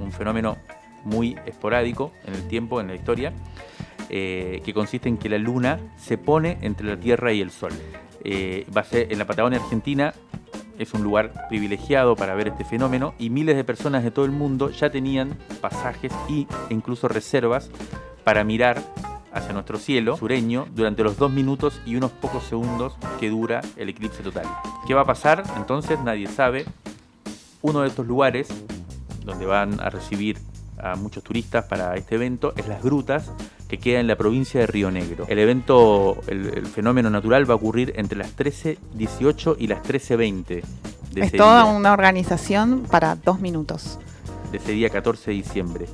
[0.00, 0.56] un fenómeno
[1.04, 3.32] muy esporádico en el tiempo, en la historia,
[4.08, 7.72] eh, que consiste en que la luna se pone entre la Tierra y el Sol.
[8.22, 10.14] Eh, va a ser en la Patagonia Argentina,
[10.78, 14.30] es un lugar privilegiado para ver este fenómeno y miles de personas de todo el
[14.30, 17.70] mundo ya tenían pasajes e incluso reservas
[18.24, 18.82] para mirar
[19.36, 23.88] hacia nuestro cielo sureño durante los dos minutos y unos pocos segundos que dura el
[23.90, 24.46] eclipse total.
[24.86, 25.44] ¿Qué va a pasar?
[25.56, 26.64] Entonces nadie sabe.
[27.62, 28.48] Uno de estos lugares
[29.24, 30.38] donde van a recibir
[30.78, 33.30] a muchos turistas para este evento es Las Grutas,
[33.68, 35.26] que queda en la provincia de Río Negro.
[35.28, 40.62] El evento, el, fenómeno natural va a ocurrir entre las 13.18 y las 13.20.
[41.16, 43.98] Es toda una organización para dos minutos.
[44.52, 45.86] De ese día 14 de diciembre.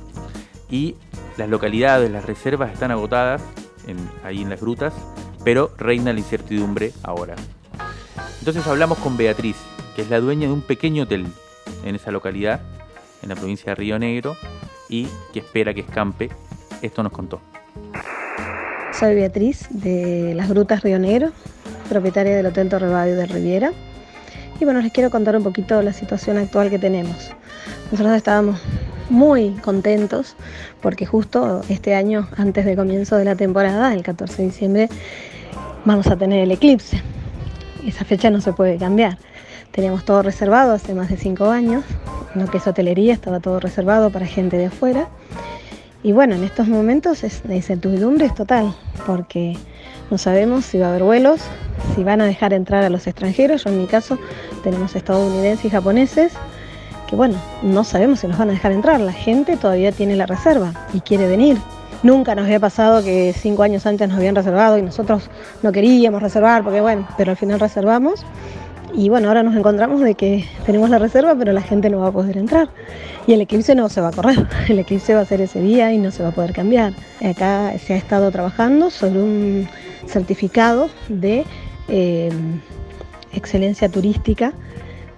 [0.73, 0.95] Y
[1.37, 3.43] las localidades, las reservas están agotadas
[4.23, 4.91] ahí en las grutas,
[5.43, 7.35] pero reina la incertidumbre ahora.
[8.39, 9.55] Entonces hablamos con Beatriz,
[9.95, 11.27] que es la dueña de un pequeño hotel
[11.85, 12.59] en esa localidad,
[13.21, 14.35] en la provincia de Río Negro,
[14.89, 16.31] y que espera que escampe.
[16.81, 17.39] Esto nos contó.
[18.93, 21.33] Soy Beatriz de las Grutas Río Negro,
[21.87, 23.73] propietaria del Hotel Torrebadio de Riviera.
[24.59, 27.29] Y bueno, les quiero contar un poquito la situación actual que tenemos.
[27.91, 28.59] Nosotros estábamos
[29.13, 30.35] muy contentos
[30.81, 34.89] porque justo este año, antes del comienzo de la temporada, el 14 de diciembre,
[35.85, 37.01] vamos a tener el eclipse.
[37.85, 39.19] Esa fecha no se puede cambiar.
[39.71, 41.83] Teníamos todo reservado hace más de cinco años,
[42.33, 45.07] lo que es hotelería, estaba todo reservado para gente de afuera.
[46.01, 49.55] Y bueno, en estos momentos la incertidumbre es total, porque
[50.09, 51.39] no sabemos si va a haber vuelos,
[51.95, 53.63] si van a dejar entrar a los extranjeros.
[53.63, 54.17] Yo en mi caso
[54.63, 56.33] tenemos estadounidenses y japoneses
[57.15, 58.99] bueno, no sabemos si nos van a dejar entrar.
[58.99, 61.57] La gente todavía tiene la reserva y quiere venir.
[62.03, 65.29] Nunca nos había pasado que cinco años antes nos habían reservado y nosotros
[65.61, 68.25] no queríamos reservar, porque bueno, pero al final reservamos.
[68.93, 72.07] Y bueno, ahora nos encontramos de que tenemos la reserva, pero la gente no va
[72.07, 72.69] a poder entrar.
[73.25, 74.45] Y el eclipse no se va a correr.
[74.67, 76.93] El eclipse va a ser ese día y no se va a poder cambiar.
[77.23, 79.67] Acá se ha estado trabajando sobre un
[80.05, 81.45] certificado de
[81.87, 82.29] eh,
[83.31, 84.53] excelencia turística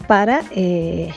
[0.08, 1.10] para eh,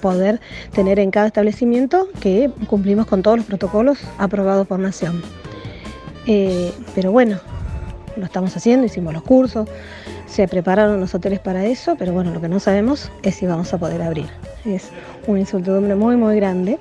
[0.00, 0.40] poder
[0.74, 5.22] tener en cada establecimiento que cumplimos con todos los protocolos aprobados por Nación.
[6.26, 7.38] Eh, pero bueno,
[8.16, 9.68] lo estamos haciendo, hicimos los cursos,
[10.26, 13.72] se prepararon los hoteles para eso, pero bueno, lo que no sabemos es si vamos
[13.74, 14.26] a poder abrir.
[14.64, 14.90] Es
[15.26, 16.78] una incertidumbre muy, muy grande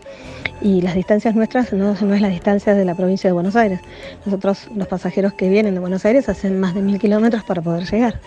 [0.62, 3.80] y las distancias nuestras no, no es la distancia de la provincia de Buenos Aires.
[4.26, 7.90] Nosotros, los pasajeros que vienen de Buenos Aires, hacen más de mil kilómetros para poder
[7.90, 8.20] llegar.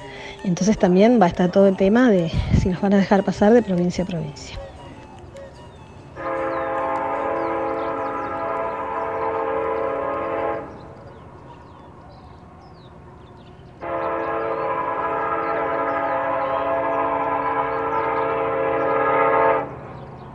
[0.45, 3.53] Entonces también va a estar todo el tema de si nos van a dejar pasar
[3.53, 4.62] de provincia a provincia.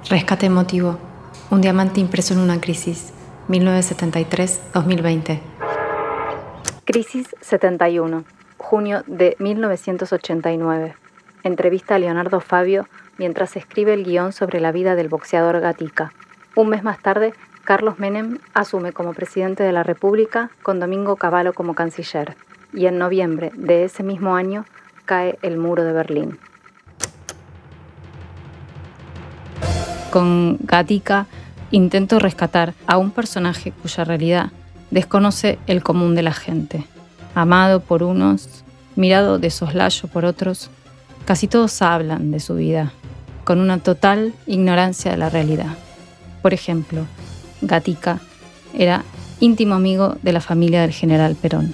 [0.10, 0.98] Rescate emotivo.
[1.52, 3.12] Un diamante impreso en una crisis.
[3.50, 5.42] 1973-2020.
[6.86, 8.24] Crisis 71.
[8.56, 10.96] Junio de 1989.
[11.44, 16.14] Entrevista a Leonardo Fabio mientras escribe el guion sobre la vida del boxeador Gatica.
[16.56, 17.34] Un mes más tarde,
[17.66, 22.38] Carlos Menem asume como presidente de la República con Domingo Cavallo como canciller.
[22.72, 24.64] Y en noviembre de ese mismo año
[25.04, 26.40] cae el muro de Berlín.
[30.12, 31.28] Con Gatica
[31.72, 34.52] intento rescatar a un personaje cuya realidad
[34.90, 36.86] desconoce el común de la gente.
[37.36, 38.64] Amado por unos,
[38.96, 40.70] mirado de soslayo por otros,
[41.26, 42.94] casi todos hablan de su vida,
[43.44, 45.78] con una total ignorancia de la realidad.
[46.42, 47.06] Por ejemplo,
[47.62, 48.20] Gatica
[48.74, 49.04] era
[49.40, 51.74] íntimo amigo de la familia del general Perón,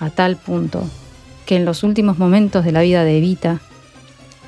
[0.00, 0.84] a tal punto
[1.46, 3.60] que en los últimos momentos de la vida de Evita,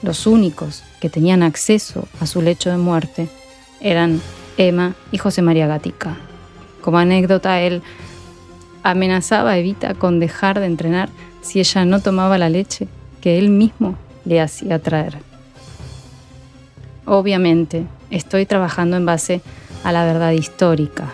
[0.02, 3.28] los únicos que tenían acceso a su lecho de muerte
[3.80, 4.20] eran
[4.56, 6.16] Emma y José María Gatica.
[6.80, 7.82] Como anécdota, él
[8.82, 11.08] amenazaba a Evita con dejar de entrenar
[11.40, 12.88] si ella no tomaba la leche
[13.20, 15.18] que él mismo le hacía traer.
[17.04, 19.40] Obviamente, estoy trabajando en base
[19.84, 21.10] a la verdad histórica.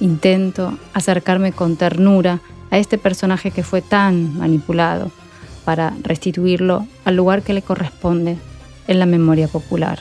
[0.00, 5.10] Intento acercarme con ternura a este personaje que fue tan manipulado
[5.64, 8.36] para restituirlo al lugar que le corresponde
[8.86, 10.00] en la memoria popular.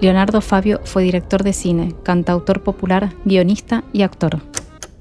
[0.00, 4.40] Leonardo Fabio fue director de cine, cantautor popular, guionista y actor.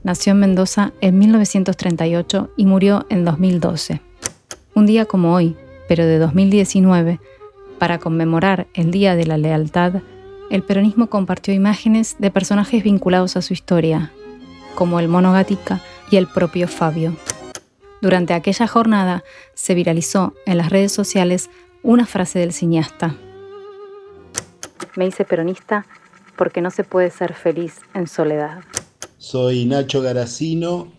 [0.04, 4.00] Nació en Mendoza en 1938 y murió en 2012.
[4.76, 5.56] Un día como hoy,
[5.88, 7.20] pero de 2019,
[7.80, 10.04] para conmemorar el Día de la Lealtad,
[10.52, 14.12] el peronismo compartió imágenes de personajes vinculados a su historia,
[14.82, 17.16] como el mono Gatica y el propio Fabio.
[18.02, 21.52] Durante aquella jornada se viralizó en las redes sociales
[21.84, 23.16] una frase del cineasta.
[24.96, 25.86] Me hice peronista
[26.36, 28.64] porque no se puede ser feliz en soledad.
[29.20, 30.92] Soy Nacho Garacino,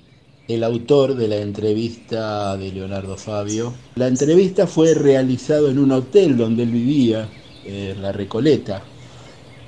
[0.46, 3.74] el autor de la entrevista de Leonardo Fabio.
[3.96, 7.28] La entrevista fue realizada en un hotel donde él vivía,
[7.64, 8.84] en La Recoleta.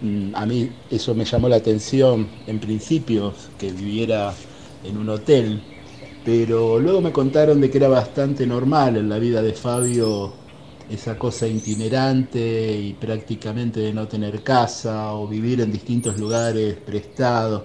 [0.01, 4.37] Mm, a mí eso me llamó la atención en principio, que viviera
[4.83, 5.63] en un hotel,
[6.23, 10.39] pero luego me contaron de que era bastante normal en la vida de Fabio
[10.89, 17.65] esa cosa itinerante y prácticamente de no tener casa o vivir en distintos lugares prestados.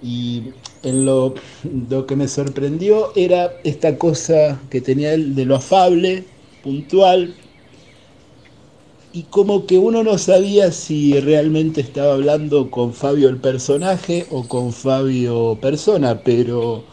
[0.00, 5.56] Y en lo, lo que me sorprendió era esta cosa que tenía él de lo
[5.56, 6.28] afable,
[6.62, 7.39] puntual,
[9.12, 14.46] y como que uno no sabía si realmente estaba hablando con Fabio el personaje o
[14.48, 16.86] con Fabio persona, pero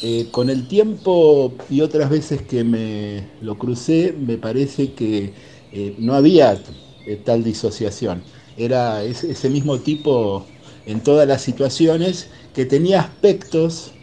[0.00, 5.34] eh, con el tiempo y otras veces que me lo crucé, me parece que
[5.70, 6.62] eh, no había
[7.04, 8.26] eh, tal disociación.
[8.56, 13.94] Era ese mismo tipo en todas las situaciones que tenía aspectos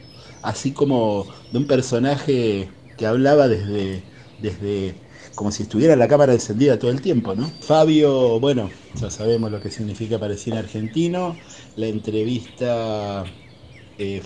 [0.42, 5.03] así como de un personaje que hablaba desde, desde
[5.36, 7.50] como si estuviera la cámara encendida todo el tiempo, ¿no?
[7.62, 8.69] Fabio, bueno,
[9.00, 11.36] ya sabemos lo que significa para cine argentino.
[11.76, 13.26] La entrevista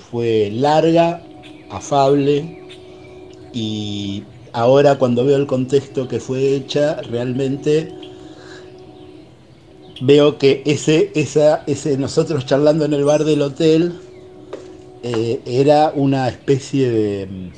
[0.10, 1.24] fue larga,
[1.70, 2.58] afable
[3.54, 7.94] y ahora cuando veo el contexto que fue hecha, realmente
[10.00, 14.00] veo que ese, esa, ese nosotros charlando en el bar del hotel
[15.04, 17.52] eh, era una especie de,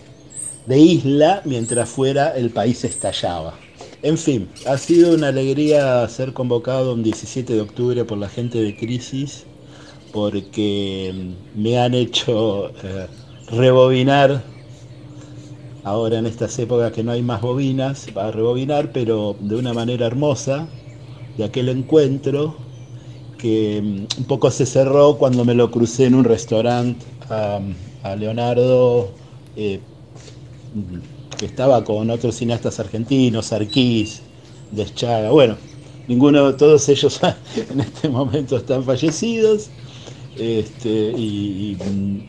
[0.65, 3.55] de isla mientras fuera el país estallaba.
[4.01, 8.61] En fin, ha sido una alegría ser convocado un 17 de octubre por la gente
[8.61, 9.45] de Crisis
[10.11, 12.69] porque me han hecho...
[12.83, 13.07] Eh,
[13.51, 14.43] rebobinar,
[15.83, 19.73] ahora en estas épocas que no hay más bobinas, va a rebobinar, pero de una
[19.73, 20.67] manera hermosa,
[21.37, 22.55] de aquel encuentro
[23.37, 27.59] que mm, un poco se cerró cuando me lo crucé en un restaurante a,
[28.15, 29.11] Leonardo,
[29.55, 29.79] eh,
[31.37, 34.21] que estaba con otros cineastas argentinos, Arquís,
[34.71, 35.57] Deschaga, bueno,
[36.07, 37.19] ninguno, todos ellos
[37.71, 39.69] en este momento están fallecidos.
[40.37, 41.77] Este, y,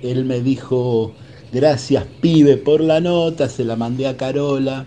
[0.03, 1.12] él me dijo,
[1.53, 4.87] gracias pibe por la nota, se la mandé a Carola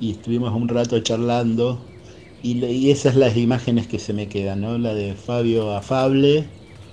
[0.00, 1.80] y estuvimos un rato charlando.
[2.42, 4.78] Y, y esas las imágenes que se me quedan, ¿no?
[4.78, 6.46] La de Fabio afable,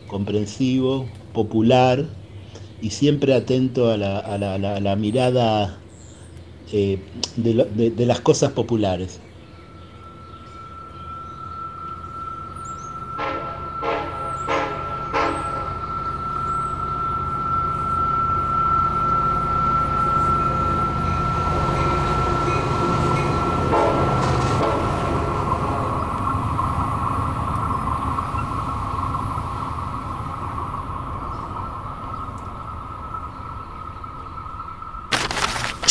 [0.07, 2.05] comprensivo, popular
[2.81, 5.81] y siempre atento a la, mirada
[6.71, 6.99] eh,
[7.35, 9.19] de las cosas populares.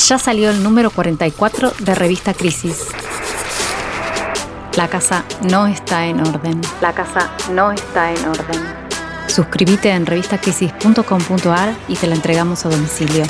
[0.07, 2.87] Ya salió el número 44 de Revista Crisis.
[4.77, 6.61] La casa no está en orden.
[6.81, 8.61] La casa no está en orden.
[9.27, 13.25] Suscríbete en revistacrisis.com.ar y te la entregamos a domicilio.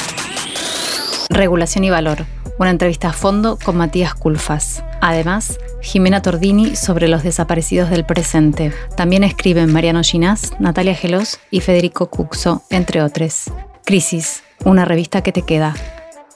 [1.30, 2.26] Regulación y Valor,
[2.58, 4.84] una entrevista a fondo con Matías Culfas.
[5.00, 8.72] Además, Jimena Tordini sobre los desaparecidos del presente.
[8.96, 13.44] También escriben Mariano Ginás, Natalia Gelos y Federico Cuxo, entre otros.
[13.84, 15.74] Crisis, una revista que te queda.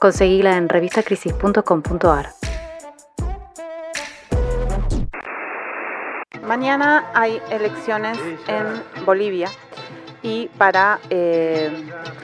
[0.00, 2.30] Conseguíla en revistacrisis.com.ar.
[6.42, 9.50] Mañana hay elecciones en Bolivia
[10.22, 11.70] y para eh,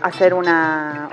[0.02, 1.08] hacer una,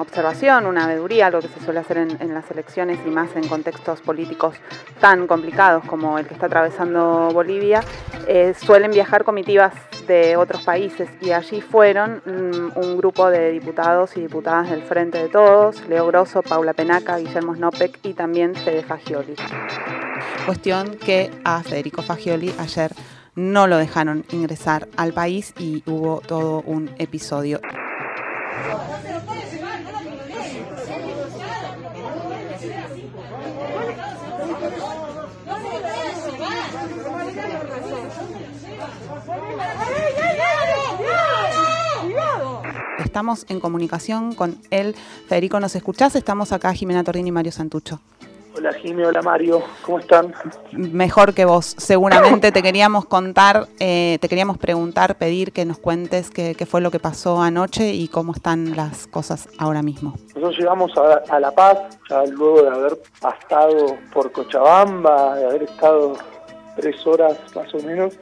[0.00, 4.00] observación, una veeduría, algo que se suele hacer en, las elecciones y más en contextos
[4.00, 4.56] políticos
[5.00, 7.82] tan complicados como el que está atravesando Bolivia,
[8.26, 9.74] eh, suelen viajar comitivas
[10.06, 15.18] de otros países y allí fueron mm, un grupo de diputados y diputadas del Frente
[15.18, 19.36] de Todos, Leo Grosso, Paula Penaca, Guillermo Snopek y también Fede Fagioli.
[20.46, 22.92] Cuestión que a Federico Fagioli ayer
[23.36, 27.60] no lo dejaron ingresar al país y hubo todo un episodio.
[42.98, 44.96] Estamos en comunicación con él.
[45.28, 46.16] Federico, ¿nos escuchás?
[46.16, 48.00] Estamos acá, Jimena Tordini y Mario Santucho.
[48.56, 50.32] Hola Jimena, hola Mario, ¿cómo están?
[50.70, 56.30] Mejor que vos, seguramente te queríamos contar, eh, te queríamos preguntar, pedir que nos cuentes
[56.30, 60.14] qué, fue lo que pasó anoche y cómo están las cosas ahora mismo.
[60.36, 66.12] Nosotros llegamos a, La Paz, ya luego de haber pasado por Cochabamba, de haber estado
[66.76, 68.14] tres horas más o menos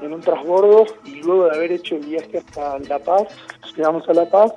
[0.00, 3.24] en un transbordo y luego de haber hecho el viaje hasta La Paz,
[3.76, 4.50] llegamos a La Paz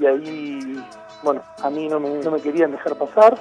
[0.00, 0.84] y ahí,
[1.22, 3.38] bueno, a mí no me, no me querían dejar pasar.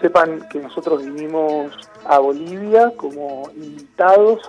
[0.00, 1.72] Sepan que nosotros vinimos
[2.06, 4.40] a Bolivia como invitados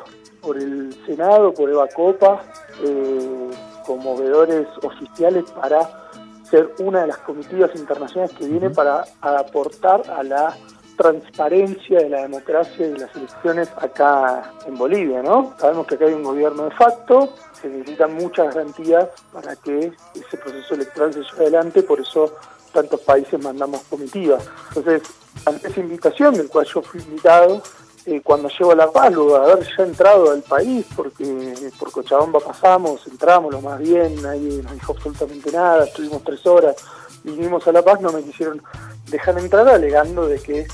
[0.41, 2.41] por el Senado, por Eva Copa,
[2.83, 3.49] eh,
[3.85, 6.09] como veedores oficiales para
[6.49, 10.55] ser una de las comitivas internacionales que viene para aportar a la
[10.97, 15.55] transparencia de la democracia y de las elecciones acá en Bolivia, ¿no?
[15.57, 20.37] Sabemos que acá hay un gobierno de facto, se necesitan muchas garantías para que ese
[20.37, 22.35] proceso electoral se lleve adelante, por eso
[22.71, 24.43] tantos países mandamos comitivas.
[24.69, 25.03] Entonces,
[25.45, 27.61] ante esa invitación del cual yo fui invitado,
[28.05, 31.91] eh, cuando llego a La Paz, luego de haber ya entrado al país, porque por
[31.91, 36.75] Cochabamba pasamos, entramos lo más bien, nadie nos dijo absolutamente nada, estuvimos tres horas,
[37.23, 38.61] vinimos a La Paz, no me quisieron
[39.07, 40.67] dejar entrar alegando de que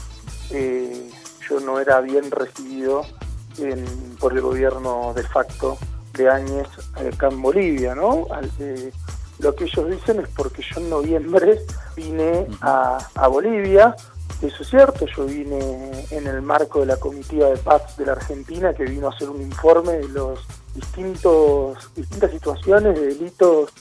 [0.52, 1.12] eh,
[1.50, 3.04] yo no era bien recibido
[4.20, 5.78] por el gobierno de facto
[6.14, 8.28] de Áñez acá en Bolivia, ¿no?
[8.60, 8.92] Eh,
[9.40, 11.62] lo que ellos dicen es porque yo en noviembre
[11.96, 13.96] vine a, Bolivia,
[14.42, 18.14] eso es cierto, yo vine en el marco de la comitiva de paz de la
[18.14, 20.40] Argentina que vino a hacer un informe de los
[20.74, 23.72] distintos distintas situaciones de delitos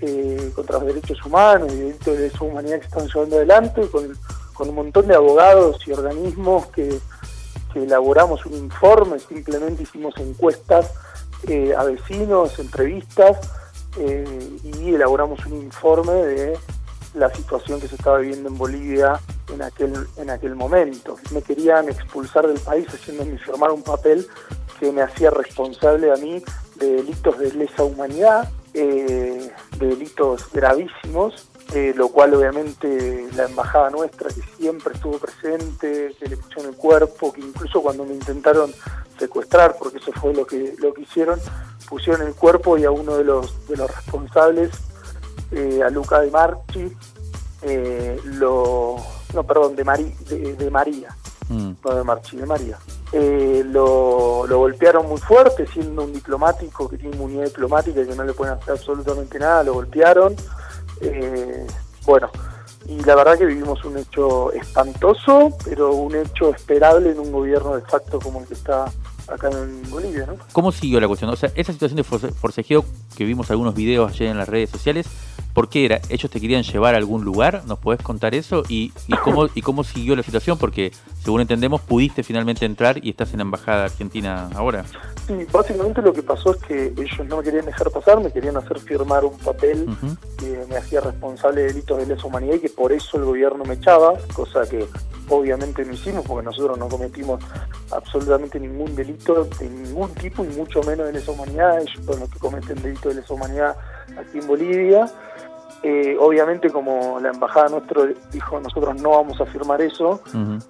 [0.00, 4.18] eh, contra los derechos humanos y delitos de lesa humanidad que están llevando adelante con,
[4.54, 6.98] con un montón de abogados y organismos que,
[7.74, 10.90] elaboramos un informe, simplemente hicimos encuestas
[11.48, 13.38] eh, a vecinos, entrevistas
[13.98, 16.58] eh, y elaboramos un informe de
[17.14, 19.20] la situación que se estaba viviendo en Bolivia
[19.52, 21.16] en aquel, en aquel momento.
[21.32, 24.26] Me querían expulsar del país haciéndome firmar un papel
[24.80, 26.42] que me hacía responsable a mí
[26.76, 33.90] de delitos de lesa humanidad, eh, de delitos gravísimos, eh, lo cual obviamente la embajada
[33.90, 38.72] nuestra, que siempre estuvo presente, que le pusieron el cuerpo, que incluso cuando me intentaron
[39.18, 41.38] secuestrar, porque eso fue lo que, lo que hicieron,
[41.92, 44.70] pusieron el cuerpo y a uno de los, de los responsables,
[45.50, 46.90] eh, a Luca de Marchi,
[47.60, 48.96] eh, lo,
[49.34, 49.84] no, perdón, de,
[50.56, 51.14] de, María,
[51.50, 51.72] mm.
[51.84, 52.78] no de Marchi, de María.
[53.12, 58.16] eh, lo, lo, golpearon muy fuerte, siendo un diplomático que tiene inmunidad diplomática y que
[58.16, 60.34] no le pueden hacer absolutamente nada, lo golpearon.
[61.02, 61.66] Eh,
[62.06, 62.30] bueno,
[62.86, 67.76] y la verdad que vivimos un hecho espantoso, pero un hecho esperable en un gobierno
[67.76, 68.86] de facto como el que está
[69.28, 70.26] acá en Bolivia.
[70.26, 70.36] ¿no?
[70.52, 71.30] ¿Cómo siguió la cuestión?
[71.30, 72.84] O sea, esa situación de forcejeo
[73.16, 75.06] que vimos algunos videos ayer en las redes sociales,
[75.52, 76.00] ¿por qué era?
[76.08, 77.62] ¿Ellos te querían llevar a algún lugar?
[77.66, 78.62] ¿Nos podés contar eso?
[78.68, 80.58] ¿Y, y cómo, y cómo siguió la situación?
[80.58, 80.92] Porque,
[81.22, 84.84] según entendemos, pudiste finalmente entrar y estás en la Embajada Argentina ahora.
[85.26, 88.56] Sí, básicamente lo que pasó es que ellos no me querían dejar pasar, me querían
[88.56, 89.86] hacer firmar un papel
[90.38, 93.64] que me hacía responsable de delitos de lesa humanidad y que por eso el gobierno
[93.64, 94.86] me echaba, cosa que
[95.28, 97.42] obviamente no hicimos porque nosotros no cometimos
[97.90, 102.28] absolutamente ningún delito de ningún tipo y mucho menos de lesa humanidad, ellos son los
[102.28, 103.76] que cometen delitos de lesa humanidad
[104.18, 105.10] aquí en Bolivia.
[105.84, 110.22] Eh, obviamente como la embajada nuestro dijo nosotros no vamos a firmar eso,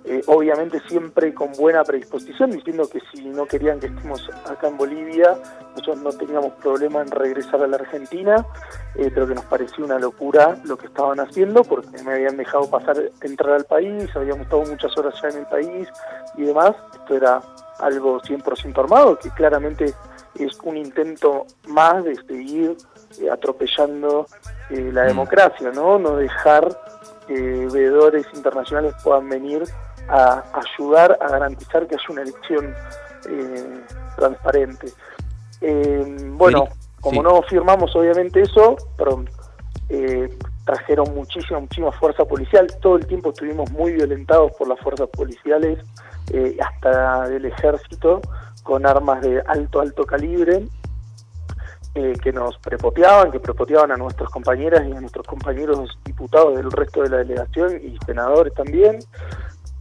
[0.04, 4.78] eh, obviamente siempre con buena predisposición, diciendo que si no querían que estemos acá en
[4.78, 5.36] Bolivia,
[5.72, 8.46] nosotros no teníamos problema en regresar a la Argentina,
[8.94, 12.70] eh, pero que nos pareció una locura lo que estaban haciendo, porque me habían dejado
[12.70, 15.88] pasar, entrar al país, habíamos estado muchas horas ya en el país
[16.38, 17.42] y demás, esto era
[17.80, 19.92] algo 100% armado, que claramente
[20.38, 22.78] es un intento más de seguir
[23.30, 24.26] atropellando
[24.72, 25.08] eh, la mm.
[25.08, 25.98] democracia, ¿no?
[25.98, 26.66] No dejar
[27.26, 29.64] que veedores internacionales puedan venir
[30.08, 32.74] a ayudar a garantizar que haya una elección
[33.28, 33.80] eh,
[34.16, 34.88] transparente.
[35.60, 36.68] Eh, bueno,
[37.02, 39.24] como no firmamos obviamente eso, pero
[40.64, 42.66] trajeron muchísima, muchísima fuerza policial.
[42.80, 45.80] Todo el tiempo estuvimos muy violentados por las fuerzas policiales,
[46.60, 48.22] hasta del ejército,
[48.62, 50.66] con armas de alto, alto calibre.
[51.95, 56.72] Eh, que nos prepoteaban, que prepoteaban a nuestras compañeras y a nuestros compañeros diputados del
[56.72, 58.99] resto de la delegación y senadores también.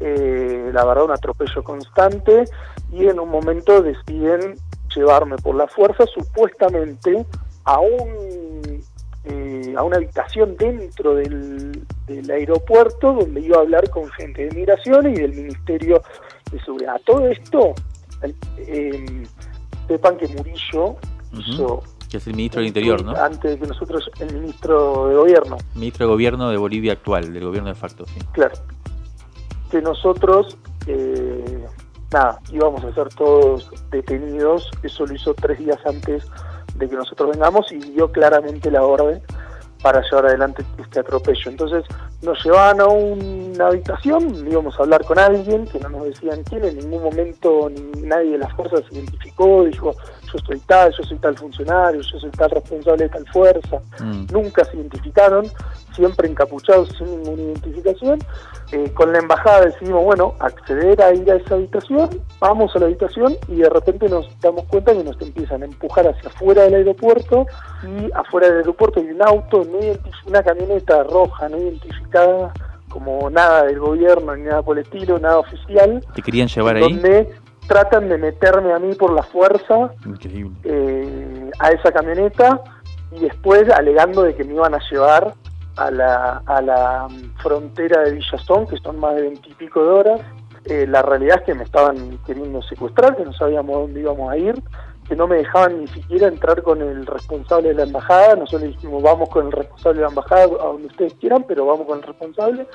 [0.01, 2.43] Eh, la verdad, un atropello constante
[2.91, 4.57] y en un momento deciden
[4.93, 7.26] llevarme por la fuerza supuestamente
[7.64, 8.84] a un
[9.24, 14.51] eh, a una habitación dentro del, del, aeropuerto donde iba a hablar con gente de
[14.53, 16.01] migraciones y del Ministerio
[16.51, 16.99] de Seguridad.
[17.05, 17.74] Todo esto,
[19.88, 20.97] sepan que Murillo
[21.32, 23.16] hizo que es el ministro del Interior, ¿no?
[23.16, 25.57] Antes que nosotros, el ministro de Gobierno.
[25.76, 28.20] Ministro de Gobierno de Bolivia actual, del gobierno de facto, sí.
[28.34, 28.53] Claro.
[29.72, 30.57] Que nosotros,
[30.88, 31.66] eh,
[32.12, 34.70] nada, íbamos a ser todos detenidos.
[34.84, 36.26] Eso lo hizo tres días antes
[36.76, 39.22] de que nosotros vengamos y dio claramente la orden
[39.82, 41.49] para llevar adelante este atropello.
[41.49, 41.86] Entonces
[42.22, 46.66] nos llevaban a una habitación, íbamos a hablar con alguien que no nos decían quién,
[46.66, 49.95] en ningún momento ni nadie de las fuerzas se identificó, dijo
[50.32, 54.27] yo soy tal, yo soy tal funcionario, yo soy tal responsable de tal fuerza, mm.
[54.32, 55.45] nunca se identificaron,
[55.95, 58.19] siempre encapuchados sin ninguna identificación.
[58.71, 62.09] Eh, con la embajada decidimos, bueno, acceder a ir a esa habitación,
[62.39, 66.07] vamos a la habitación y de repente nos damos cuenta que nos empiezan a empujar
[66.07, 67.45] hacia afuera del aeropuerto
[67.84, 69.79] y afuera del aeropuerto hay un auto, no
[70.25, 72.53] una camioneta roja no identificada
[72.88, 76.05] como nada del gobierno ni nada por el estilo, nada oficial.
[76.13, 76.93] ¿Te querían llevar ahí?
[77.72, 79.93] Tratan de meterme a mí por la fuerza
[80.65, 82.61] eh, a esa camioneta
[83.13, 85.34] y después alegando de que me iban a llevar
[85.78, 87.07] a la, a la
[87.41, 90.22] frontera de Villazón, que son más de veintipico de horas.
[90.65, 94.36] Eh, la realidad es que me estaban queriendo secuestrar, que no sabíamos dónde íbamos a
[94.36, 94.61] ir,
[95.07, 98.36] que no me dejaban ni siquiera entrar con el responsable de la embajada.
[98.36, 101.88] Nosotros dijimos, vamos con el responsable de la embajada a donde ustedes quieran, pero vamos
[101.88, 102.67] con el responsable.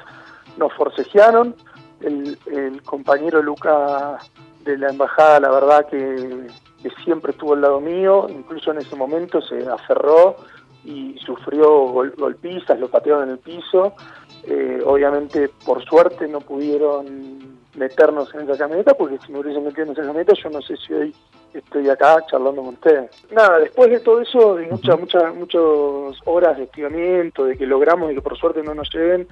[0.56, 1.54] Nos forcejearon.
[2.00, 4.18] El, el compañero Luca
[4.66, 6.48] de la embajada, la verdad que,
[7.04, 10.36] siempre estuvo al lado mío, incluso en ese momento se aferró
[10.84, 13.94] y sufrió golpizas, lo patearon en el piso.
[14.44, 19.84] Eh, obviamente, por suerte, no pudieron meternos en esa camioneta, porque si me hubiesen metido
[19.84, 21.14] en esa camioneta, yo no sé si hoy
[21.52, 23.10] estoy acá charlando con ustedes.
[23.32, 28.12] Nada, después de todo eso, de muchas, muchas, muchas horas de estiramiento, de que logramos
[28.12, 29.26] y que por suerte no nos lleven,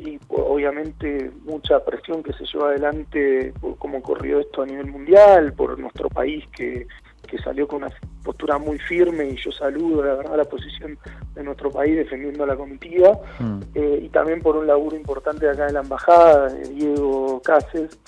[0.00, 5.52] y obviamente mucha presión que se lleva adelante por cómo ocurrió esto a nivel mundial,
[5.52, 6.86] por nuestro país que,
[7.26, 7.92] que salió con una
[8.24, 10.98] postura muy firme y yo saludo la verdad la posición
[11.34, 13.60] de nuestro país defendiendo a la comitiva mm.
[13.74, 17.98] eh, y también por un laburo importante acá en la embajada de Diego Cáceres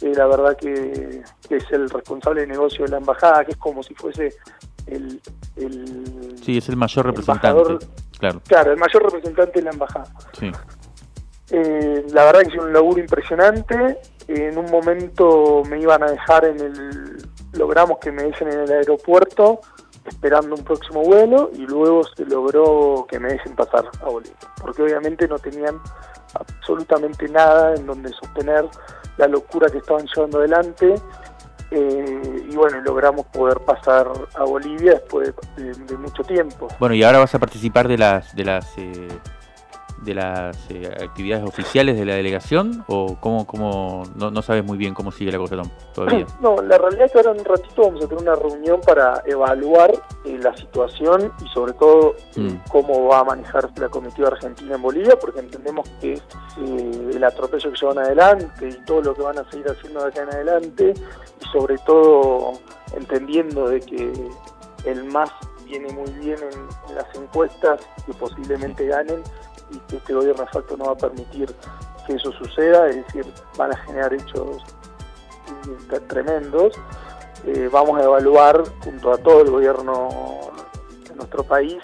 [0.00, 3.94] la verdad que, es el responsable de negocio de la embajada que es como si
[3.94, 4.34] fuese
[4.86, 5.20] el,
[5.56, 7.86] el sí es el mayor representante
[8.18, 10.50] claro claro el mayor representante de la embajada sí.
[11.50, 13.98] Eh, la verdad que hice un laburo impresionante.
[14.28, 17.28] En un momento me iban a dejar en el.
[17.52, 19.60] Logramos que me dejen en el aeropuerto
[20.06, 24.36] esperando un próximo vuelo y luego se logró que me dejen pasar a Bolivia.
[24.60, 25.80] Porque obviamente no tenían
[26.34, 28.68] absolutamente nada en donde sostener
[29.16, 30.94] la locura que estaban llevando adelante.
[31.70, 36.68] Eh, y bueno, logramos poder pasar a Bolivia después de, mucho tiempo.
[36.78, 39.08] Bueno, y ahora vas a participar de las de las eh,
[40.02, 44.76] de las eh, actividades oficiales de la delegación o cómo, cómo no, no, sabes muy
[44.76, 45.62] bien cómo sigue la cosa
[45.94, 46.26] todavía?
[46.40, 49.22] No, la realidad es que ahora en un ratito vamos a tener una reunión para
[49.26, 49.92] evaluar
[50.24, 52.70] eh, la situación y sobre todo eh, mm.
[52.70, 56.20] cómo va a manejar la comitiva argentina en Bolivia, porque entendemos que
[56.58, 60.22] el atropello que llevan adelante y todo lo que van a seguir haciendo de acá
[60.22, 60.94] en adelante
[61.40, 62.52] y sobre todo
[62.96, 64.12] entendiendo de que
[64.84, 65.30] el MAS
[65.64, 69.22] viene muy bien en, las encuestas que posiblemente ganen
[69.70, 71.54] y que este gobierno de facto no va a permitir
[72.06, 74.62] que eso suceda, es decir, van a generar hechos
[75.92, 76.74] eh, tremendos.
[77.46, 80.08] Eh, vamos a evaluar junto a todo el gobierno
[81.08, 81.82] de nuestro país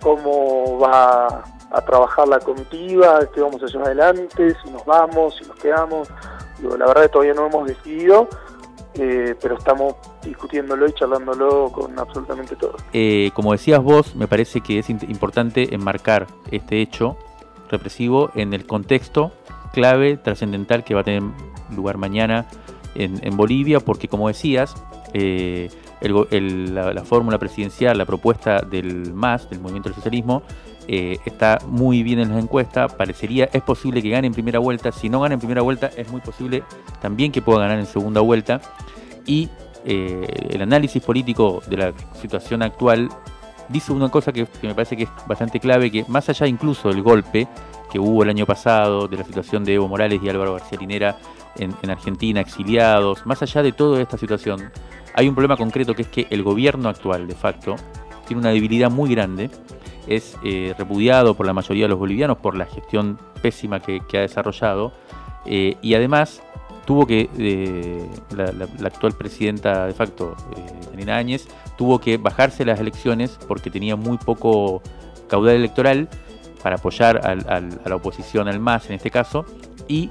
[0.00, 5.44] cómo va a trabajar la comitiva, qué vamos a hacer adelante, si nos vamos, si
[5.44, 6.08] nos quedamos.
[6.62, 8.28] la verdad todavía no hemos decidido,
[9.02, 12.76] eh, pero estamos discutiéndolo y charlándolo con absolutamente todo.
[12.92, 17.16] Eh, como decías vos, me parece que es importante enmarcar este hecho
[17.70, 19.32] represivo en el contexto
[19.72, 21.22] clave, trascendental que va a tener
[21.74, 22.46] lugar mañana
[22.94, 24.74] en, Bolivia, porque como decías,
[25.14, 25.70] eh,
[26.02, 30.42] la, fórmula presidencial, la propuesta del MAS, del Movimiento del Socialismo,
[30.88, 35.08] está muy bien en las encuestas, parecería, es posible que gane en primera vuelta, si
[35.08, 36.64] no gana en primera vuelta es muy posible
[37.00, 38.60] también que pueda ganar en segunda vuelta,
[39.24, 39.48] y
[39.84, 43.08] eh, el análisis político de la situación actual
[43.68, 47.02] dice una cosa que, me parece que es bastante clave, que más allá incluso del
[47.02, 47.48] golpe
[47.90, 51.16] que hubo el año pasado, de la situación de Evo Morales y Álvaro García Linera
[51.56, 54.70] en, Argentina, exiliados, más allá de toda esta situación,
[55.14, 57.76] hay un problema concreto que es que el gobierno actual, de facto,
[58.26, 59.50] tiene una debilidad muy grande,
[60.10, 64.20] es eh, repudiado por la mayoría de los bolivianos por la gestión pésima que, ha
[64.20, 64.92] desarrollado,
[65.46, 66.42] eh, y además
[66.84, 71.48] tuvo que, eh, la, actual presidenta de facto, eh, Áñez,
[71.78, 74.82] tuvo que bajarse las elecciones porque tenía muy poco
[75.28, 76.08] caudal electoral
[76.62, 79.46] para apoyar a la oposición, al MAS en este caso,
[79.88, 80.10] y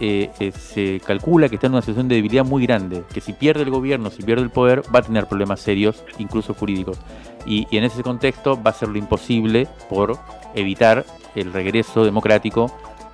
[0.00, 3.70] se calcula que está en una situación de debilidad muy grande, que si pierde el
[3.70, 6.98] gobierno, si pierde el poder, va a tener problemas serios, incluso jurídicos.
[7.46, 10.18] Y, en ese contexto va a ser lo imposible por
[10.54, 12.70] evitar el regreso democrático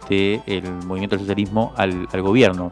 [0.09, 2.70] del movimiento socialismo al, gobierno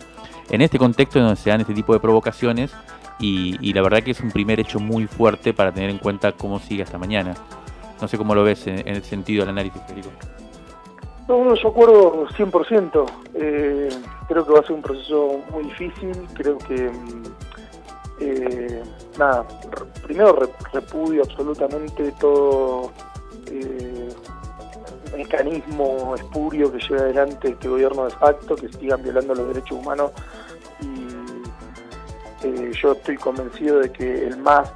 [0.48, 2.72] en este contexto donde se dan este tipo de provocaciones
[3.18, 6.58] y, la verdad que es un primer hecho muy fuerte para tener en cuenta cómo
[6.58, 7.34] sigue hasta mañana.
[8.00, 10.10] No sé cómo lo ves en, el sentido del análisis, Federico.
[11.28, 13.06] No, yo acuerdo 100%.
[13.34, 13.88] Eh,
[14.28, 16.12] creo que va a ser un proceso muy difícil.
[16.34, 16.90] Creo que,
[18.20, 18.82] eh,
[19.18, 19.46] nada,
[20.02, 20.36] primero
[20.72, 22.92] repudio absolutamente todo
[23.50, 24.08] eh,
[25.16, 30.12] mecanismo espurio que lleva adelante este gobierno de facto, que sigan violando los derechos humanos.
[30.80, 34.70] Y eh, yo estoy convencido de que el MAS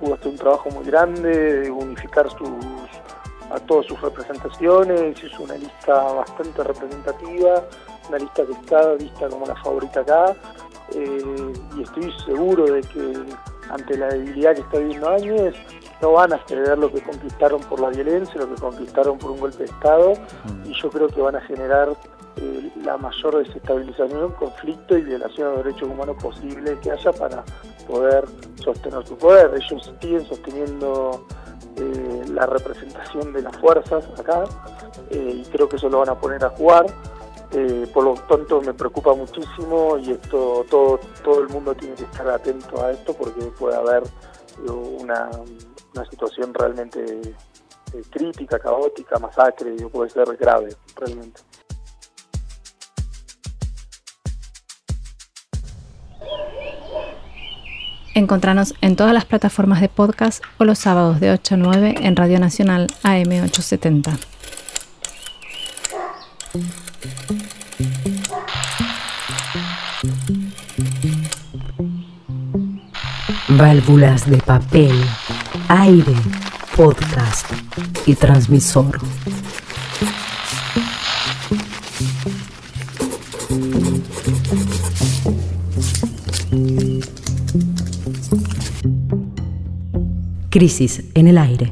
[0.00, 2.26] pudo hacer un trabajo muy grande, de unificar
[3.50, 7.64] a todas sus representaciones, hizo una lista bastante representativa,
[8.08, 10.34] una lista que está vista como la favorita acá.
[10.94, 13.24] Eh, y estoy seguro de que
[13.70, 15.54] ante la debilidad que está viviendo Áñez,
[16.00, 19.40] no van a ceder lo que conquistaron por la violencia, lo que conquistaron por un
[19.40, 20.70] golpe de Estado, mm.
[20.70, 21.90] y yo creo que van a generar
[22.36, 27.44] eh, la mayor desestabilización, conflicto y violación de derechos humanos posible que haya para
[27.86, 28.24] poder
[28.56, 29.52] sostener su poder.
[29.54, 31.26] Ellos siguen sosteniendo
[31.76, 34.44] eh, la representación de las fuerzas acá,
[35.10, 36.86] eh, y creo que eso lo van a poner a jugar.
[37.92, 42.28] Por lo tanto me preocupa muchísimo y esto todo todo el mundo tiene que estar
[42.28, 44.02] atento a esto porque puede haber
[44.66, 45.30] una
[45.94, 47.20] una situación realmente
[47.94, 51.40] eh, crítica, caótica, masacre, puede ser grave, realmente.
[58.14, 62.16] Encontranos en todas las plataformas de podcast o los sábados de 8 a 9 en
[62.16, 64.18] Radio Nacional AM870.
[73.48, 75.04] Válvulas de papel
[75.68, 76.14] aire,
[76.74, 77.46] podcast
[78.06, 78.98] y transmisor.
[90.50, 91.70] Crisis en el aire.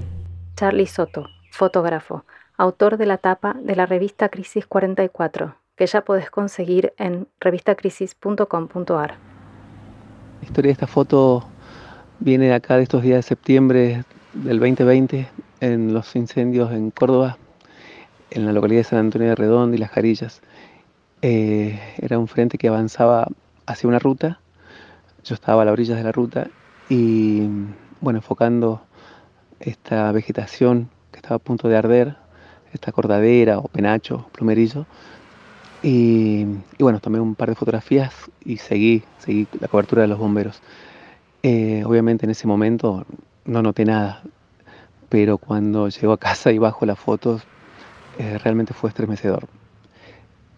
[0.57, 2.27] Charlie Soto, fotógrafo,
[2.59, 9.15] autor de la tapa de la revista Crisis 44, que ya podés conseguir en revistacrisis.com.ar.
[10.41, 11.49] La historia de esta foto
[12.23, 15.29] viene acá de estos días de septiembre del 2020
[15.61, 17.37] en los incendios en Córdoba,
[18.31, 20.41] en la localidad de San Antonio de Redondo y Las Jarillas.
[21.21, 23.27] Eh, era un frente que avanzaba
[23.67, 24.41] hacia una ruta,
[25.25, 26.49] yo estaba a la orilla de la ruta
[26.89, 27.43] y
[28.01, 28.83] bueno, enfocando
[29.59, 32.17] esta vegetación que estaba a punto de arder,
[32.73, 34.87] esta cordadera o penacho, plumerillo.
[35.83, 36.47] Y,
[36.79, 38.15] bueno, tomé un par de fotografías
[38.45, 40.63] y seguí, seguí la cobertura de los bomberos.
[41.45, 43.05] Eh, obviamente en ese momento
[43.45, 44.23] no noté nada,
[45.09, 47.49] pero cuando llego a casa y bajo las fotos,
[48.13, 49.49] eh, realmente fue estremecedor.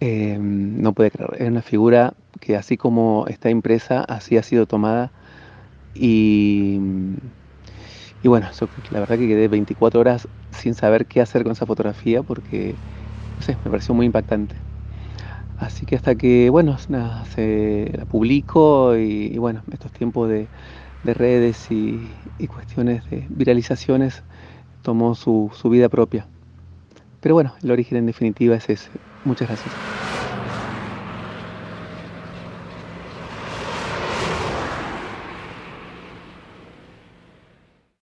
[0.00, 4.66] Eh, no puede creer, es una figura que así como está impresa, así ha sido
[4.66, 5.12] tomada
[5.94, 6.78] y,
[8.20, 8.48] y bueno,
[8.90, 12.80] la verdad que quedé 24 horas sin saber qué hacer con esa fotografía porque,
[13.64, 14.56] me pareció muy impactante.
[15.64, 20.48] Así que hasta que, bueno, se la publico y, bueno, estos tiempos de,
[21.02, 22.10] redes y,
[22.48, 24.22] cuestiones de viralizaciones
[24.82, 26.26] tomó su, su vida propia.
[27.20, 28.90] Pero bueno, el origen en definitiva es ese.
[29.24, 30.33] Muchas gracias.